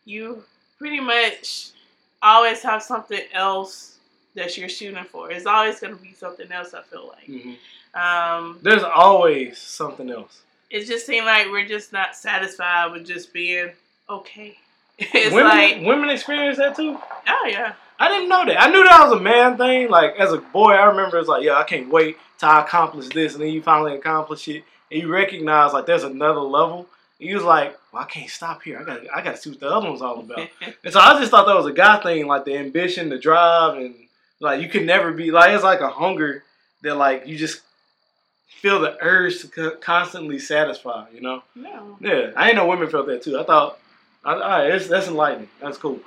you 0.05 0.43
pretty 0.77 0.99
much 0.99 1.69
always 2.21 2.61
have 2.63 2.83
something 2.83 3.21
else 3.33 3.97
that 4.35 4.57
you're 4.57 4.69
shooting 4.69 5.03
for. 5.05 5.31
It's 5.31 5.45
always 5.45 5.79
gonna 5.79 5.95
be 5.95 6.13
something 6.13 6.51
else, 6.51 6.73
I 6.73 6.81
feel 6.83 7.07
like. 7.09 7.25
hmm 7.25 7.53
Um 7.99 8.59
There's 8.61 8.83
always 8.83 9.57
something 9.57 10.09
else. 10.09 10.41
it 10.69 10.85
just 10.85 11.05
seems 11.05 11.25
like 11.25 11.47
we're 11.51 11.67
just 11.67 11.91
not 11.91 12.15
satisfied 12.15 12.91
with 12.91 13.05
just 13.05 13.33
being 13.33 13.71
okay. 14.09 14.57
It's 14.99 15.33
women, 15.33 15.49
like 15.49 15.81
women 15.81 16.09
experience 16.09 16.57
that 16.57 16.75
too. 16.75 16.97
oh 17.27 17.47
yeah. 17.49 17.73
I 17.99 18.07
didn't 18.07 18.29
know 18.29 18.45
that. 18.45 18.59
I 18.61 18.69
knew 18.71 18.83
that 18.83 19.03
was 19.03 19.19
a 19.19 19.19
man 19.21 19.57
thing. 19.57 19.89
Like 19.89 20.15
as 20.17 20.31
a 20.33 20.37
boy, 20.37 20.71
I 20.71 20.85
remember 20.85 21.19
it's 21.19 21.27
like, 21.27 21.43
yeah, 21.43 21.55
I 21.55 21.63
can't 21.63 21.89
wait 21.89 22.17
till 22.39 22.49
I 22.49 22.61
accomplish 22.61 23.09
this, 23.09 23.33
and 23.33 23.43
then 23.43 23.51
you 23.51 23.61
finally 23.61 23.95
accomplish 23.95 24.47
it, 24.47 24.63
and 24.91 25.01
you 25.01 25.07
recognize 25.07 25.71
like 25.73 25.85
there's 25.85 26.03
another 26.03 26.39
level. 26.39 26.87
And 27.21 27.29
you 27.29 27.35
was 27.35 27.45
like, 27.45 27.77
well, 27.93 28.01
I 28.01 28.05
can't 28.07 28.29
stop 28.29 28.63
here. 28.63 28.79
I 28.79 28.83
got, 28.83 29.15
I 29.15 29.21
got 29.21 29.35
to 29.35 29.37
see 29.41 29.51
what 29.51 29.59
the 29.59 29.69
other 29.69 29.87
one's 29.87 30.01
all 30.01 30.19
about. 30.19 30.49
and 30.83 30.91
so 30.91 30.99
I 30.99 31.19
just 31.19 31.29
thought 31.29 31.45
that 31.45 31.55
was 31.55 31.67
a 31.67 31.71
guy 31.71 32.01
thing, 32.01 32.25
like 32.25 32.45
the 32.45 32.57
ambition, 32.57 33.09
the 33.09 33.19
drive, 33.19 33.77
and 33.77 33.93
like 34.39 34.59
you 34.59 34.67
could 34.67 34.87
never 34.87 35.13
be 35.13 35.29
like 35.29 35.53
it's 35.53 35.63
like 35.63 35.81
a 35.81 35.89
hunger 35.89 36.43
that 36.81 36.95
like 36.95 37.27
you 37.27 37.37
just 37.37 37.61
feel 38.47 38.79
the 38.79 38.97
urge 39.01 39.39
to 39.41 39.77
constantly 39.79 40.39
satisfy. 40.39 41.05
You 41.13 41.21
know? 41.21 41.43
no. 41.53 41.97
Yeah, 42.01 42.31
I 42.35 42.47
ain't 42.47 42.55
know 42.55 42.65
women 42.65 42.89
felt 42.89 43.05
that 43.05 43.21
too. 43.21 43.39
I 43.39 43.43
thought, 43.43 43.79
I, 44.25 44.33
all 44.33 44.39
right, 44.39 44.71
it's, 44.71 44.87
that's 44.87 45.07
enlightening. 45.07 45.49
That's 45.61 45.77
cool. 45.77 45.99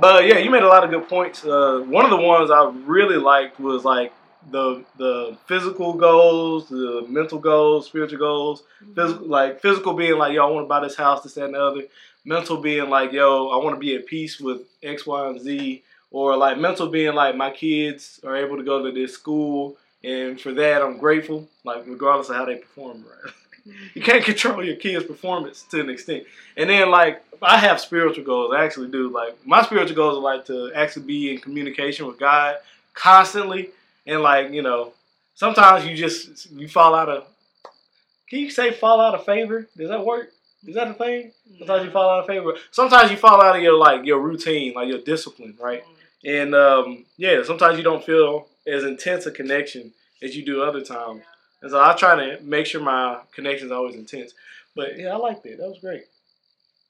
But 0.00 0.26
yeah, 0.26 0.38
you 0.38 0.50
made 0.50 0.64
a 0.64 0.68
lot 0.68 0.82
of 0.82 0.90
good 0.90 1.08
points. 1.08 1.44
Uh, 1.44 1.84
one 1.86 2.04
of 2.04 2.10
the 2.10 2.16
ones 2.16 2.50
I 2.50 2.70
really 2.84 3.18
liked 3.18 3.60
was 3.60 3.84
like 3.84 4.12
the 4.50 4.84
the 4.96 5.36
physical 5.46 5.94
goals, 5.94 6.68
the 6.68 7.04
mental 7.08 7.38
goals, 7.38 7.86
spiritual 7.86 8.18
goals. 8.18 8.62
Mm-hmm. 8.82 8.94
Physical, 8.94 9.26
like 9.26 9.60
physical 9.60 9.94
being 9.94 10.18
like, 10.18 10.32
yo, 10.32 10.46
I 10.46 10.50
want 10.50 10.64
to 10.64 10.68
buy 10.68 10.80
this 10.80 10.96
house, 10.96 11.22
this, 11.22 11.34
that, 11.34 11.46
and 11.46 11.54
the 11.54 11.62
other. 11.62 11.82
Mental 12.24 12.56
being 12.56 12.90
like, 12.90 13.12
yo, 13.12 13.48
I 13.48 13.62
want 13.62 13.76
to 13.76 13.80
be 13.80 13.94
at 13.94 14.06
peace 14.06 14.40
with 14.40 14.62
X, 14.82 15.06
Y, 15.06 15.28
and 15.28 15.40
Z. 15.40 15.82
Or 16.10 16.36
like 16.36 16.58
mental 16.58 16.88
being 16.88 17.14
like, 17.14 17.36
my 17.36 17.50
kids 17.50 18.20
are 18.24 18.36
able 18.36 18.56
to 18.56 18.62
go 18.62 18.84
to 18.84 18.92
this 18.92 19.12
school, 19.12 19.76
and 20.02 20.40
for 20.40 20.52
that 20.54 20.82
I'm 20.82 20.98
grateful. 20.98 21.48
Like 21.64 21.84
regardless 21.86 22.30
of 22.30 22.36
how 22.36 22.44
they 22.44 22.56
perform, 22.56 23.04
right? 23.04 23.32
you 23.94 24.02
can't 24.02 24.24
control 24.24 24.64
your 24.64 24.76
kids' 24.76 25.04
performance 25.04 25.64
to 25.70 25.80
an 25.80 25.90
extent. 25.90 26.24
And 26.56 26.70
then 26.70 26.90
like 26.90 27.22
I 27.42 27.58
have 27.58 27.80
spiritual 27.80 28.24
goals. 28.24 28.52
I 28.54 28.64
actually 28.64 28.88
do. 28.88 29.10
Like 29.10 29.36
my 29.44 29.62
spiritual 29.62 29.96
goals 29.96 30.16
are 30.16 30.20
like 30.20 30.44
to 30.46 30.72
actually 30.74 31.06
be 31.06 31.32
in 31.32 31.40
communication 31.40 32.06
with 32.06 32.18
God 32.18 32.56
constantly. 32.94 33.70
And 34.06 34.22
like, 34.22 34.52
you 34.52 34.62
know, 34.62 34.92
sometimes 35.34 35.86
you 35.86 35.96
just 35.96 36.50
you 36.52 36.68
fall 36.68 36.94
out 36.94 37.08
of 37.08 37.26
can 38.28 38.40
you 38.40 38.50
say 38.50 38.72
fall 38.72 39.00
out 39.00 39.14
of 39.14 39.24
favor? 39.24 39.68
Does 39.76 39.88
that 39.88 40.04
work? 40.04 40.30
Is 40.66 40.74
that 40.74 40.88
a 40.88 40.94
thing? 40.94 41.32
Sometimes 41.58 41.84
you 41.84 41.90
fall 41.92 42.10
out 42.10 42.20
of 42.20 42.26
favor. 42.26 42.54
Sometimes 42.72 43.10
you 43.10 43.16
fall 43.16 43.40
out 43.42 43.56
of 43.56 43.62
your 43.62 43.78
like 43.78 44.04
your 44.04 44.20
routine, 44.20 44.74
like 44.74 44.88
your 44.88 45.00
discipline, 45.00 45.56
right? 45.60 45.84
And 46.24 46.54
um, 46.54 47.04
yeah, 47.16 47.42
sometimes 47.44 47.78
you 47.78 47.84
don't 47.84 48.04
feel 48.04 48.48
as 48.66 48.82
intense 48.82 49.26
a 49.26 49.30
connection 49.30 49.92
as 50.22 50.36
you 50.36 50.44
do 50.44 50.62
other 50.62 50.82
times. 50.82 51.22
And 51.62 51.70
so 51.70 51.80
I 51.80 51.94
try 51.94 52.16
to 52.16 52.42
make 52.42 52.66
sure 52.66 52.80
my 52.80 53.20
connections 53.32 53.70
are 53.70 53.76
always 53.76 53.94
intense. 53.94 54.32
But 54.74 54.98
yeah, 54.98 55.12
I 55.12 55.16
like 55.16 55.42
that. 55.44 55.58
That 55.58 55.68
was 55.68 55.78
great. 55.78 56.04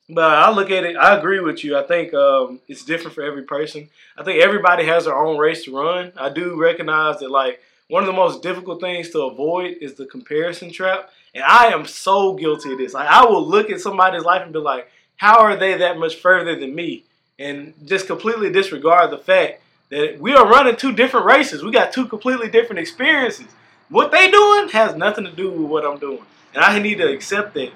But 0.09 0.39
I 0.39 0.51
look 0.51 0.71
at 0.71 0.85
it, 0.85 0.97
I 0.97 1.17
agree 1.17 1.41
with 1.41 1.65
you. 1.65 1.77
I 1.77 1.83
think 1.83 2.15
um, 2.15 2.61
it's 2.69 2.85
different 2.85 3.15
for 3.15 3.23
every 3.23 3.43
person. 3.43 3.89
I 4.17 4.23
think 4.23 4.41
everybody 4.41 4.85
has 4.87 5.05
their 5.05 5.17
own 5.17 5.37
race 5.37 5.65
to 5.65 5.77
run. 5.77 6.13
I 6.17 6.29
do 6.29 6.61
recognize 6.61 7.19
that, 7.19 7.31
like, 7.31 7.61
one 7.89 8.03
of 8.03 8.07
the 8.07 8.13
most 8.13 8.43
difficult 8.43 8.81
things 8.81 9.11
to 9.11 9.23
avoid 9.23 9.79
is 9.81 9.95
the 9.95 10.07
comparison 10.07 10.71
trap. 10.71 11.11
And 11.35 11.43
I 11.43 11.67
am 11.67 11.87
so 11.87 12.35
guilty 12.35 12.73
of 12.73 12.79
this. 12.79 12.95
Like, 12.95 13.09
I 13.09 13.25
will 13.25 13.45
look 13.45 13.69
at 13.69 13.81
somebody's 13.81 14.25
life 14.25 14.43
and 14.43 14.53
be 14.53 14.61
like, 14.61 14.89
how 15.17 15.41
are 15.41 15.57
they 15.57 15.77
that 15.79 15.99
much 15.99 16.17
further 16.17 16.59
than 16.59 16.75
me? 16.75 17.05
And 17.39 17.75
just 17.85 18.07
completely 18.07 18.51
disregard 18.51 19.11
the 19.11 19.19
fact 19.19 19.61
that 19.91 20.21
we 20.21 20.33
are 20.35 20.49
running 20.49 20.77
two 20.77 20.93
different 20.93 21.27
races. 21.27 21.63
We 21.63 21.71
got 21.71 21.93
two 21.93 22.07
completely 22.07 22.49
different 22.49 22.81
experiences. 22.81 23.47
What 23.89 24.11
they 24.11 24.31
doing 24.31 24.69
has 24.69 24.95
nothing 24.95 25.25
to 25.25 25.33
do 25.33 25.51
with 25.51 25.71
what 25.71 25.85
I'm 25.85 25.99
doing. 25.99 26.23
And 26.55 26.65
I 26.65 26.79
need 26.79 26.99
to 26.99 27.13
accept 27.13 27.55
that. 27.55 27.73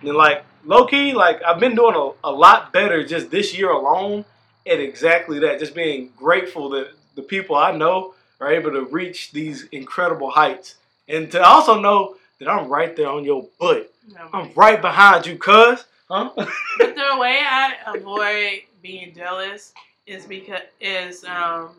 And 0.00 0.14
like 0.14 0.44
low 0.64 0.86
key, 0.86 1.12
like 1.12 1.42
I've 1.42 1.60
been 1.60 1.74
doing 1.74 1.94
a, 1.96 2.28
a 2.28 2.32
lot 2.32 2.72
better 2.72 3.04
just 3.06 3.30
this 3.30 3.56
year 3.56 3.70
alone 3.70 4.24
at 4.66 4.80
exactly 4.80 5.38
that. 5.40 5.58
Just 5.58 5.74
being 5.74 6.10
grateful 6.16 6.68
that 6.70 6.92
the 7.14 7.22
people 7.22 7.56
I 7.56 7.72
know 7.72 8.14
are 8.40 8.52
able 8.52 8.70
to 8.72 8.82
reach 8.86 9.32
these 9.32 9.64
incredible 9.72 10.30
heights. 10.30 10.76
And 11.08 11.30
to 11.32 11.42
also 11.42 11.80
know 11.80 12.16
that 12.38 12.48
I'm 12.48 12.68
right 12.68 12.96
there 12.96 13.08
on 13.08 13.24
your 13.24 13.46
butt. 13.60 13.92
No, 14.12 14.28
I'm 14.32 14.50
right 14.54 14.80
behind 14.80 15.26
you, 15.26 15.36
cuz. 15.36 15.84
Huh? 16.08 16.30
But 16.36 16.94
the 16.94 17.16
way 17.18 17.40
I 17.40 17.74
avoid 17.86 18.62
being 18.82 19.14
jealous 19.14 19.72
is 20.06 20.26
because 20.26 20.60
is 20.80 21.24
um 21.24 21.70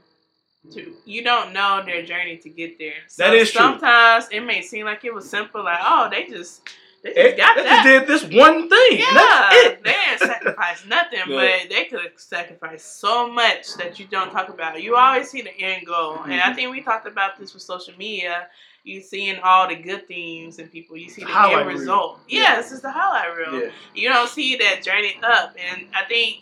to 0.72 0.94
you 1.06 1.24
don't 1.24 1.52
know 1.52 1.84
their 1.86 2.04
journey 2.06 2.38
to 2.38 2.50
get 2.50 2.80
there. 2.80 2.94
So 3.08 3.24
That 3.24 3.36
is 3.36 3.52
true. 3.52 3.60
sometimes 3.60 4.28
it 4.32 4.40
may 4.42 4.62
seem 4.62 4.86
like 4.86 5.04
it 5.04 5.14
was 5.14 5.30
simple, 5.30 5.64
like 5.64 5.80
oh 5.84 6.08
they 6.10 6.26
just 6.28 6.62
they 7.04 7.10
just 7.14 7.16
They, 7.16 7.36
got 7.38 7.56
they 7.58 7.64
that. 7.64 7.84
just 8.08 8.08
did 8.08 8.08
this 8.08 8.40
one 8.40 8.70
thing. 8.70 9.00
Yeah, 9.00 9.14
that's 9.14 9.56
it. 9.56 9.84
they 9.84 9.92
didn't 9.92 10.20
sacrifice 10.20 10.86
nothing, 10.86 11.20
Yeah. 11.28 11.60
but 11.62 11.70
they 11.70 11.86
could 11.86 12.02
have 12.02 12.12
sacrificed 12.16 13.00
so 13.00 13.30
much 13.30 13.74
that 13.76 14.00
you 14.00 14.06
don't 14.08 14.32
talk 14.32 14.50
about. 14.50 14.82
You 14.82 14.96
always 14.96 15.30
see 15.30 15.42
the 15.42 15.54
end 15.60 15.86
goal, 15.86 16.20
and 16.24 16.34
I 16.34 16.52
Mhm. 16.52 16.56
think 16.56 16.72
we 16.72 16.82
talked 16.82 17.08
about 17.08 17.38
this 17.38 17.54
with 17.54 17.64
social 17.64 17.94
media. 17.98 18.48
You 18.86 19.02
seeing 19.02 19.40
all 19.40 19.68
the 19.68 19.76
good 19.76 20.08
things 20.08 20.60
and 20.60 20.70
people, 20.72 20.98
you 20.98 21.10
see 21.10 21.24
the 21.24 21.32
Highlight 21.32 21.60
end 21.60 21.68
reel. 21.70 21.78
result. 21.80 22.20
Yeah. 22.28 22.42
Yeah, 22.42 22.56
this 22.58 22.72
is 22.74 22.82
the 22.82 22.92
highlight 22.92 23.36
reel. 23.38 23.62
Yeah. 23.64 23.70
You 23.94 24.10
don't 24.10 24.28
see 24.30 24.58
that 24.58 24.84
journey 24.84 25.18
up, 25.24 25.56
and 25.58 25.88
I 25.96 26.04
think 26.06 26.42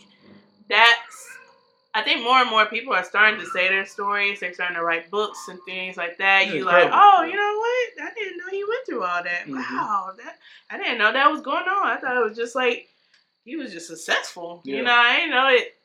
that's. 0.70 1.31
I 1.94 2.02
think 2.04 2.24
more 2.24 2.38
and 2.38 2.50
more 2.50 2.66
people 2.68 2.94
are 2.94 3.04
starting 3.04 3.40
to 3.42 3.46
say 3.48 3.68
their 3.68 3.86
stories. 3.86 4.40
They're 4.40 4.54
starting 4.54 4.78
to 4.78 4.84
write 4.84 5.12
books 5.12 5.48
and 5.50 5.60
things 5.66 5.98
like 5.98 6.18
that. 6.20 6.44
That's 6.46 6.54
You 6.56 6.64
like, 6.64 6.90
oh, 6.92 7.24
you 7.24 7.36
know 7.36 7.58
what? 7.58 8.10
I 8.10 8.14
didn't 8.14 8.38
know 8.38 8.58
you 8.58 8.68
went 8.70 8.86
through 8.86 9.04
all 9.04 9.24
that. 9.24 9.46
Mhm. 9.46 9.56
Wow, 9.56 10.14
that 10.18 10.40
I 10.70 10.78
didn't 10.78 11.00
know 11.00 11.12
that 11.12 11.30
was 11.30 11.42
going 11.42 11.68
on. 11.68 11.88
I 11.88 11.98
thought 11.98 12.16
it 12.16 12.24
was 12.24 12.38
just 12.38 12.56
like 12.56 12.88
he 13.44 13.56
was 13.58 13.74
just 13.74 13.88
successful. 13.88 14.62
Yeah. 14.64 14.78
You 14.78 14.84
know, 14.84 14.94
I 14.94 15.16
didn't 15.18 15.32
know 15.32 15.48
it. 15.50 15.76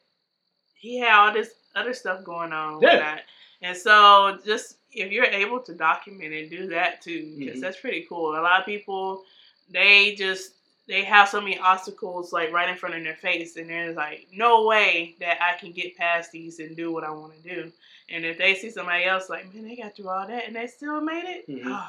He 0.75 0.99
had 0.99 1.13
all 1.19 1.33
this 1.33 1.51
other 1.75 1.95
stuff 1.95 2.23
going 2.23 2.53
on. 2.53 2.81
Yeah. 2.83 3.19
And 3.63 3.77
so, 3.77 4.39
just 4.45 4.77
if 4.93 5.11
you're 5.11 5.25
able 5.25 5.61
to 5.61 5.75
document 5.75 6.33
and 6.33 6.51
do 6.51 6.69
that 6.69 7.03
too, 7.03 7.35
because 7.39 7.59
Mhm. 7.59 7.63
that's 7.63 7.81
pretty 7.81 8.07
cool. 8.09 8.39
A 8.39 8.41
lot 8.41 8.61
of 8.61 8.67
people, 8.67 9.25
they 9.71 10.15
just 10.15 10.53
they 10.89 11.03
have 11.05 11.29
so 11.29 11.41
many 11.41 11.59
obstacles 11.59 12.33
like 12.33 12.53
right 12.53 12.69
in 12.69 12.77
front 12.77 12.95
of 12.95 13.03
their 13.03 13.17
face, 13.17 13.57
and 13.57 13.69
there's 13.69 13.97
like 13.97 14.29
no 14.33 14.65
way 14.67 15.17
that 15.21 15.39
I 15.43 15.59
can 15.59 15.73
get 15.73 15.97
past 15.97 16.33
these 16.33 16.59
and 16.61 16.77
do 16.77 16.93
what 16.93 17.05
I 17.05 17.11
want 17.11 17.33
to 17.43 17.55
do. 17.55 17.73
And 18.09 18.25
if 18.25 18.39
they 18.39 18.55
see 18.55 18.71
somebody 18.71 19.05
else 19.05 19.29
like, 19.29 19.53
man, 19.53 19.65
they 19.65 19.77
got 19.77 19.97
through 19.97 20.09
all 20.09 20.27
that 20.27 20.47
and 20.47 20.55
they 20.55 20.67
still 20.69 21.01
made 21.01 21.25
it, 21.25 21.49
Mhm. 21.49 21.63
oh, 21.67 21.89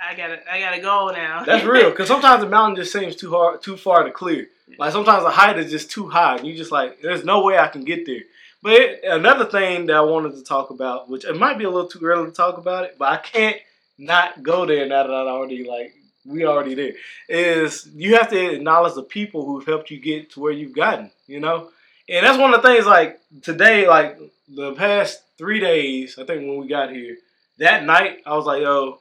I 0.00 0.14
gotta, 0.14 0.38
I 0.50 0.60
gotta 0.60 0.80
go 0.80 1.10
now. 1.10 1.42
That's 1.44 1.64
real. 1.64 1.90
Because 1.90 2.06
sometimes 2.14 2.42
the 2.42 2.48
mountain 2.48 2.76
just 2.76 2.92
seems 2.92 3.16
too 3.16 3.30
hard, 3.32 3.62
too 3.62 3.76
far 3.76 4.04
to 4.04 4.10
clear. 4.12 4.48
Like 4.78 4.92
sometimes 4.92 5.24
the 5.24 5.30
height 5.30 5.58
is 5.58 5.70
just 5.72 5.90
too 5.90 6.08
high, 6.08 6.36
and 6.36 6.46
you 6.46 6.56
just 6.56 6.70
like, 6.70 7.00
there's 7.02 7.24
no 7.24 7.42
way 7.42 7.58
I 7.58 7.66
can 7.66 7.82
get 7.84 8.06
there. 8.06 8.22
But 8.62 8.72
it, 8.74 9.00
another 9.04 9.46
thing 9.46 9.86
that 9.86 9.96
I 9.96 10.00
wanted 10.02 10.36
to 10.36 10.44
talk 10.44 10.70
about, 10.70 11.08
which 11.08 11.24
it 11.24 11.36
might 11.36 11.58
be 11.58 11.64
a 11.64 11.70
little 11.70 11.88
too 11.88 12.04
early 12.04 12.26
to 12.26 12.30
talk 12.32 12.56
about 12.58 12.84
it, 12.84 12.94
but 12.96 13.08
I 13.10 13.16
can't 13.16 13.56
not 13.98 14.42
go 14.44 14.64
there 14.66 14.86
now 14.86 15.02
that 15.02 15.12
I 15.12 15.28
already 15.30 15.64
like 15.68 15.92
we 16.30 16.46
already 16.46 16.74
there. 16.74 16.92
Is 17.28 17.88
you 17.94 18.16
have 18.16 18.30
to 18.30 18.54
acknowledge 18.54 18.94
the 18.94 19.02
people 19.02 19.44
who've 19.44 19.66
helped 19.66 19.90
you 19.90 20.00
get 20.00 20.30
to 20.32 20.40
where 20.40 20.52
you've 20.52 20.74
gotten. 20.74 21.10
You 21.26 21.40
know, 21.40 21.70
and 22.08 22.24
that's 22.24 22.38
one 22.38 22.54
of 22.54 22.62
the 22.62 22.68
things. 22.68 22.86
Like 22.86 23.20
today, 23.42 23.88
like 23.88 24.18
the 24.48 24.74
past 24.74 25.22
three 25.38 25.60
days, 25.60 26.18
I 26.18 26.24
think 26.24 26.42
when 26.42 26.58
we 26.58 26.68
got 26.68 26.90
here, 26.90 27.16
that 27.58 27.84
night 27.84 28.18
I 28.26 28.34
was 28.36 28.46
like, 28.46 28.62
yo, 28.62 29.00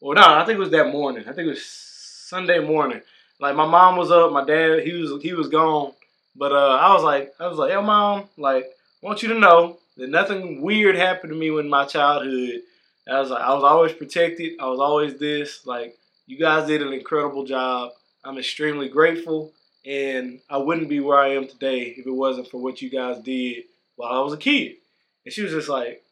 well, 0.00 0.14
no, 0.14 0.22
I 0.22 0.44
think 0.44 0.56
it 0.56 0.60
was 0.60 0.70
that 0.70 0.92
morning. 0.92 1.24
I 1.28 1.32
think 1.32 1.46
it 1.46 1.50
was 1.50 1.64
Sunday 1.64 2.60
morning. 2.60 3.00
Like 3.40 3.56
my 3.56 3.66
mom 3.66 3.96
was 3.96 4.10
up, 4.10 4.32
my 4.32 4.44
dad 4.44 4.82
he 4.84 4.92
was 4.92 5.22
he 5.22 5.32
was 5.32 5.48
gone, 5.48 5.92
but 6.36 6.52
uh, 6.52 6.76
I 6.76 6.92
was 6.92 7.02
like 7.02 7.34
I 7.40 7.46
was 7.46 7.58
like, 7.58 7.72
yo, 7.72 7.82
mom, 7.82 8.28
like 8.36 8.64
I 8.64 9.06
want 9.06 9.22
you 9.22 9.30
to 9.30 9.38
know 9.38 9.78
that 9.96 10.10
nothing 10.10 10.62
weird 10.62 10.96
happened 10.96 11.32
to 11.32 11.38
me 11.38 11.48
in 11.48 11.68
my 11.68 11.86
childhood. 11.86 12.62
I 13.10 13.18
was 13.18 13.30
like 13.30 13.42
I 13.42 13.54
was 13.54 13.64
always 13.64 13.92
protected. 13.92 14.60
I 14.60 14.66
was 14.66 14.78
always 14.78 15.18
this. 15.18 15.66
Like 15.66 15.96
you 16.30 16.38
guys 16.38 16.68
did 16.68 16.80
an 16.80 16.92
incredible 16.92 17.44
job. 17.44 17.90
I'm 18.24 18.38
extremely 18.38 18.88
grateful, 18.88 19.52
and 19.84 20.40
I 20.48 20.58
wouldn't 20.58 20.88
be 20.88 21.00
where 21.00 21.18
I 21.18 21.30
am 21.30 21.48
today 21.48 21.92
if 21.98 22.06
it 22.06 22.10
wasn't 22.12 22.48
for 22.48 22.58
what 22.62 22.80
you 22.80 22.88
guys 22.88 23.18
did 23.18 23.64
while 23.96 24.12
I 24.12 24.22
was 24.22 24.32
a 24.32 24.36
kid. 24.36 24.76
And 25.24 25.34
she 25.34 25.42
was 25.42 25.50
just 25.50 25.68
like, 25.68 26.04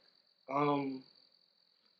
um, 0.53 1.05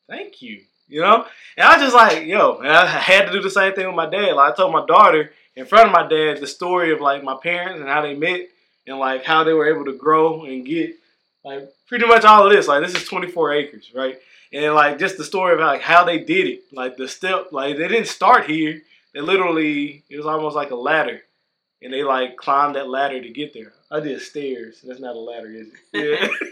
thank 0.09 0.43
you. 0.43 0.63
You 0.89 1.03
know? 1.03 1.27
And 1.57 1.69
I 1.69 1.75
was 1.75 1.83
just 1.85 1.95
like, 1.95 2.27
yo, 2.27 2.57
and 2.59 2.67
I 2.67 2.87
had 2.87 3.27
to 3.27 3.33
do 3.33 3.41
the 3.41 3.51
same 3.51 3.75
thing 3.75 3.87
with 3.87 3.95
my 3.95 4.11
dad. 4.11 4.33
Like 4.33 4.53
I 4.53 4.57
told 4.57 4.73
my 4.73 4.85
daughter 4.85 5.31
in 5.55 5.65
front 5.65 5.87
of 5.87 5.93
my 5.93 6.09
dad 6.09 6.41
the 6.41 6.47
story 6.49 6.93
of 6.93 7.01
like 7.01 7.23
my 7.23 7.37
parents 7.40 7.79
and 7.79 7.88
how 7.88 8.03
they 8.03 8.14
met 8.14 8.49
and 8.88 8.99
like 8.99 9.23
how 9.23 9.45
they 9.45 9.53
were 9.53 9.73
able 9.73 9.85
to 9.85 9.97
grow 9.97 10.45
and 10.45 10.66
get 10.66 10.97
like 11.45 11.69
pretty 11.87 12.07
much 12.07 12.25
all 12.25 12.47
of 12.47 12.53
this. 12.53 12.66
Like 12.66 12.85
this 12.85 13.01
is 13.01 13.07
24 13.07 13.53
acres, 13.53 13.92
right? 13.95 14.19
And 14.53 14.75
like 14.75 14.99
just 14.99 15.19
the 15.19 15.25
story 15.25 15.55
of 15.55 15.61
like 15.61 15.83
how 15.83 16.05
they 16.05 16.19
did 16.19 16.47
it. 16.47 16.63
Like 16.73 16.97
the 16.97 17.09
step, 17.09 17.49
like 17.53 17.77
they 17.77 17.89
didn't 17.89 18.09
start 18.09 18.47
here. 18.47 18.83
They 19.15 19.21
literally, 19.21 20.05
it 20.09 20.17
was 20.17 20.27
almost 20.27 20.57
like 20.57 20.71
a 20.71 20.77
ladder. 20.77 21.23
And 21.83 21.93
they 21.93 22.03
like 22.03 22.37
climbed 22.37 22.77
that 22.77 22.89
ladder 22.89 23.23
to 23.23 23.31
get 23.31 23.55
there. 23.55 23.73
I 23.91 24.01
did 24.01 24.21
stairs. 24.21 24.83
That's 24.85 25.01
not 25.01 25.17
a 25.17 25.19
ladder, 25.19 25.51
is 25.51 25.69
it? 25.93 26.31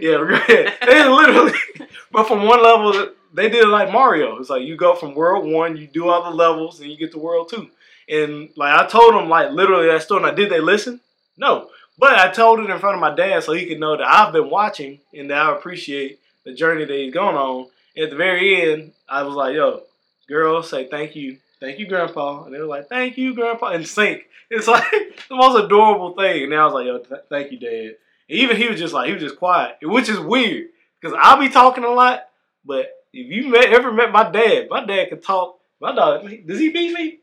Yeah. 0.00 0.40
yeah. 0.48 0.74
They 0.84 1.08
literally, 1.08 1.52
but 2.12 2.26
from 2.26 2.44
one 2.44 2.62
level, 2.62 3.12
they 3.32 3.48
did 3.48 3.64
it 3.64 3.68
like 3.68 3.92
Mario. 3.92 4.38
It's 4.38 4.50
like 4.50 4.62
you 4.62 4.76
go 4.76 4.94
from 4.94 5.14
world 5.14 5.50
one, 5.50 5.76
you 5.76 5.86
do 5.86 6.08
all 6.08 6.24
the 6.24 6.36
levels, 6.36 6.80
and 6.80 6.90
you 6.90 6.96
get 6.96 7.12
to 7.12 7.18
world 7.18 7.48
two. 7.48 7.70
And 8.08 8.50
like 8.56 8.78
I 8.78 8.86
told 8.86 9.14
them, 9.14 9.28
like 9.28 9.50
literally 9.52 9.86
that 9.88 10.02
story. 10.02 10.22
Now, 10.22 10.32
did 10.32 10.50
they 10.50 10.60
listen? 10.60 11.00
No, 11.36 11.68
but 11.98 12.18
I 12.18 12.30
told 12.30 12.60
it 12.60 12.70
in 12.70 12.78
front 12.78 12.94
of 12.94 13.00
my 13.00 13.14
dad 13.14 13.42
so 13.42 13.52
he 13.52 13.66
could 13.66 13.80
know 13.80 13.96
that 13.96 14.06
I've 14.06 14.32
been 14.32 14.50
watching 14.50 15.00
and 15.12 15.30
that 15.30 15.38
I 15.38 15.56
appreciate 15.56 16.18
the 16.46 16.54
journey 16.54 16.86
that 16.86 16.96
he's 16.96 17.12
going 17.12 17.36
on. 17.36 17.66
And 17.94 18.04
at 18.04 18.10
the 18.10 18.16
very 18.16 18.72
end, 18.72 18.92
I 19.06 19.22
was 19.24 19.34
like, 19.34 19.54
"Yo, 19.54 19.82
girls, 20.26 20.70
say 20.70 20.88
thank 20.88 21.14
you, 21.14 21.38
thank 21.60 21.78
you, 21.78 21.86
Grandpa," 21.86 22.44
and 22.44 22.54
they 22.54 22.58
were 22.58 22.66
like, 22.66 22.88
"Thank 22.88 23.18
you, 23.18 23.34
Grandpa," 23.34 23.72
in 23.72 23.84
sync. 23.84 24.22
It's 24.48 24.68
like 24.68 24.88
the 25.28 25.34
most 25.34 25.64
adorable 25.64 26.14
thing. 26.14 26.44
And 26.44 26.54
I 26.54 26.64
was 26.64 26.74
like, 26.74 26.86
"Yo, 26.86 26.98
th- 26.98 27.22
thank 27.28 27.50
you, 27.50 27.58
Dad." 27.58 27.96
And 28.28 28.38
even 28.38 28.56
he 28.56 28.68
was 28.68 28.78
just 28.78 28.94
like 28.94 29.08
he 29.08 29.12
was 29.12 29.22
just 29.22 29.38
quiet, 29.38 29.76
which 29.82 30.08
is 30.08 30.20
weird 30.20 30.68
because 31.00 31.18
I'll 31.20 31.40
be 31.40 31.48
talking 31.48 31.82
a 31.82 31.90
lot. 31.90 32.28
But 32.64 32.86
if 33.12 33.26
you 33.26 33.50
met, 33.50 33.72
ever 33.72 33.92
met 33.92 34.12
my 34.12 34.30
dad, 34.30 34.68
my 34.70 34.84
dad 34.84 35.08
could 35.08 35.24
talk. 35.24 35.58
My 35.80 35.92
dog, 35.94 36.30
does 36.46 36.60
he 36.60 36.70
beat 36.70 36.92
me? 36.92 37.18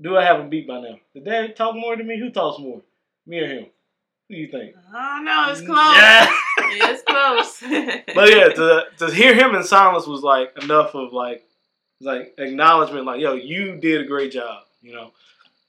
Do 0.00 0.18
I 0.18 0.24
have 0.24 0.38
him 0.38 0.50
beat 0.50 0.68
by 0.68 0.80
now? 0.80 0.98
Did 1.14 1.24
dad 1.24 1.56
talk 1.56 1.74
more 1.74 1.96
than 1.96 2.06
me? 2.06 2.18
Who 2.18 2.30
talks 2.30 2.60
more? 2.60 2.82
Me 3.26 3.40
or 3.40 3.48
him? 3.48 3.66
Who 4.30 4.36
do 4.36 4.42
you 4.42 4.48
think? 4.48 4.76
I 4.94 5.16
don't 5.16 5.24
know. 5.24 5.50
It's 5.50 5.60
mm, 5.60 5.66
close. 5.66 6.36
Yeah. 6.70 6.92
it's 6.92 7.02
close. 7.02 7.60
but 8.14 8.30
yeah, 8.30 8.48
to 8.50 8.84
to 8.98 9.12
hear 9.12 9.34
him 9.34 9.56
in 9.56 9.64
silence 9.64 10.06
was 10.06 10.22
like 10.22 10.52
enough 10.62 10.94
of 10.94 11.12
like 11.12 11.44
like 12.00 12.34
acknowledgement, 12.38 13.06
like 13.06 13.20
yo, 13.20 13.34
you 13.34 13.76
did 13.76 14.02
a 14.02 14.04
great 14.04 14.30
job, 14.30 14.62
you 14.82 14.94
know. 14.94 15.10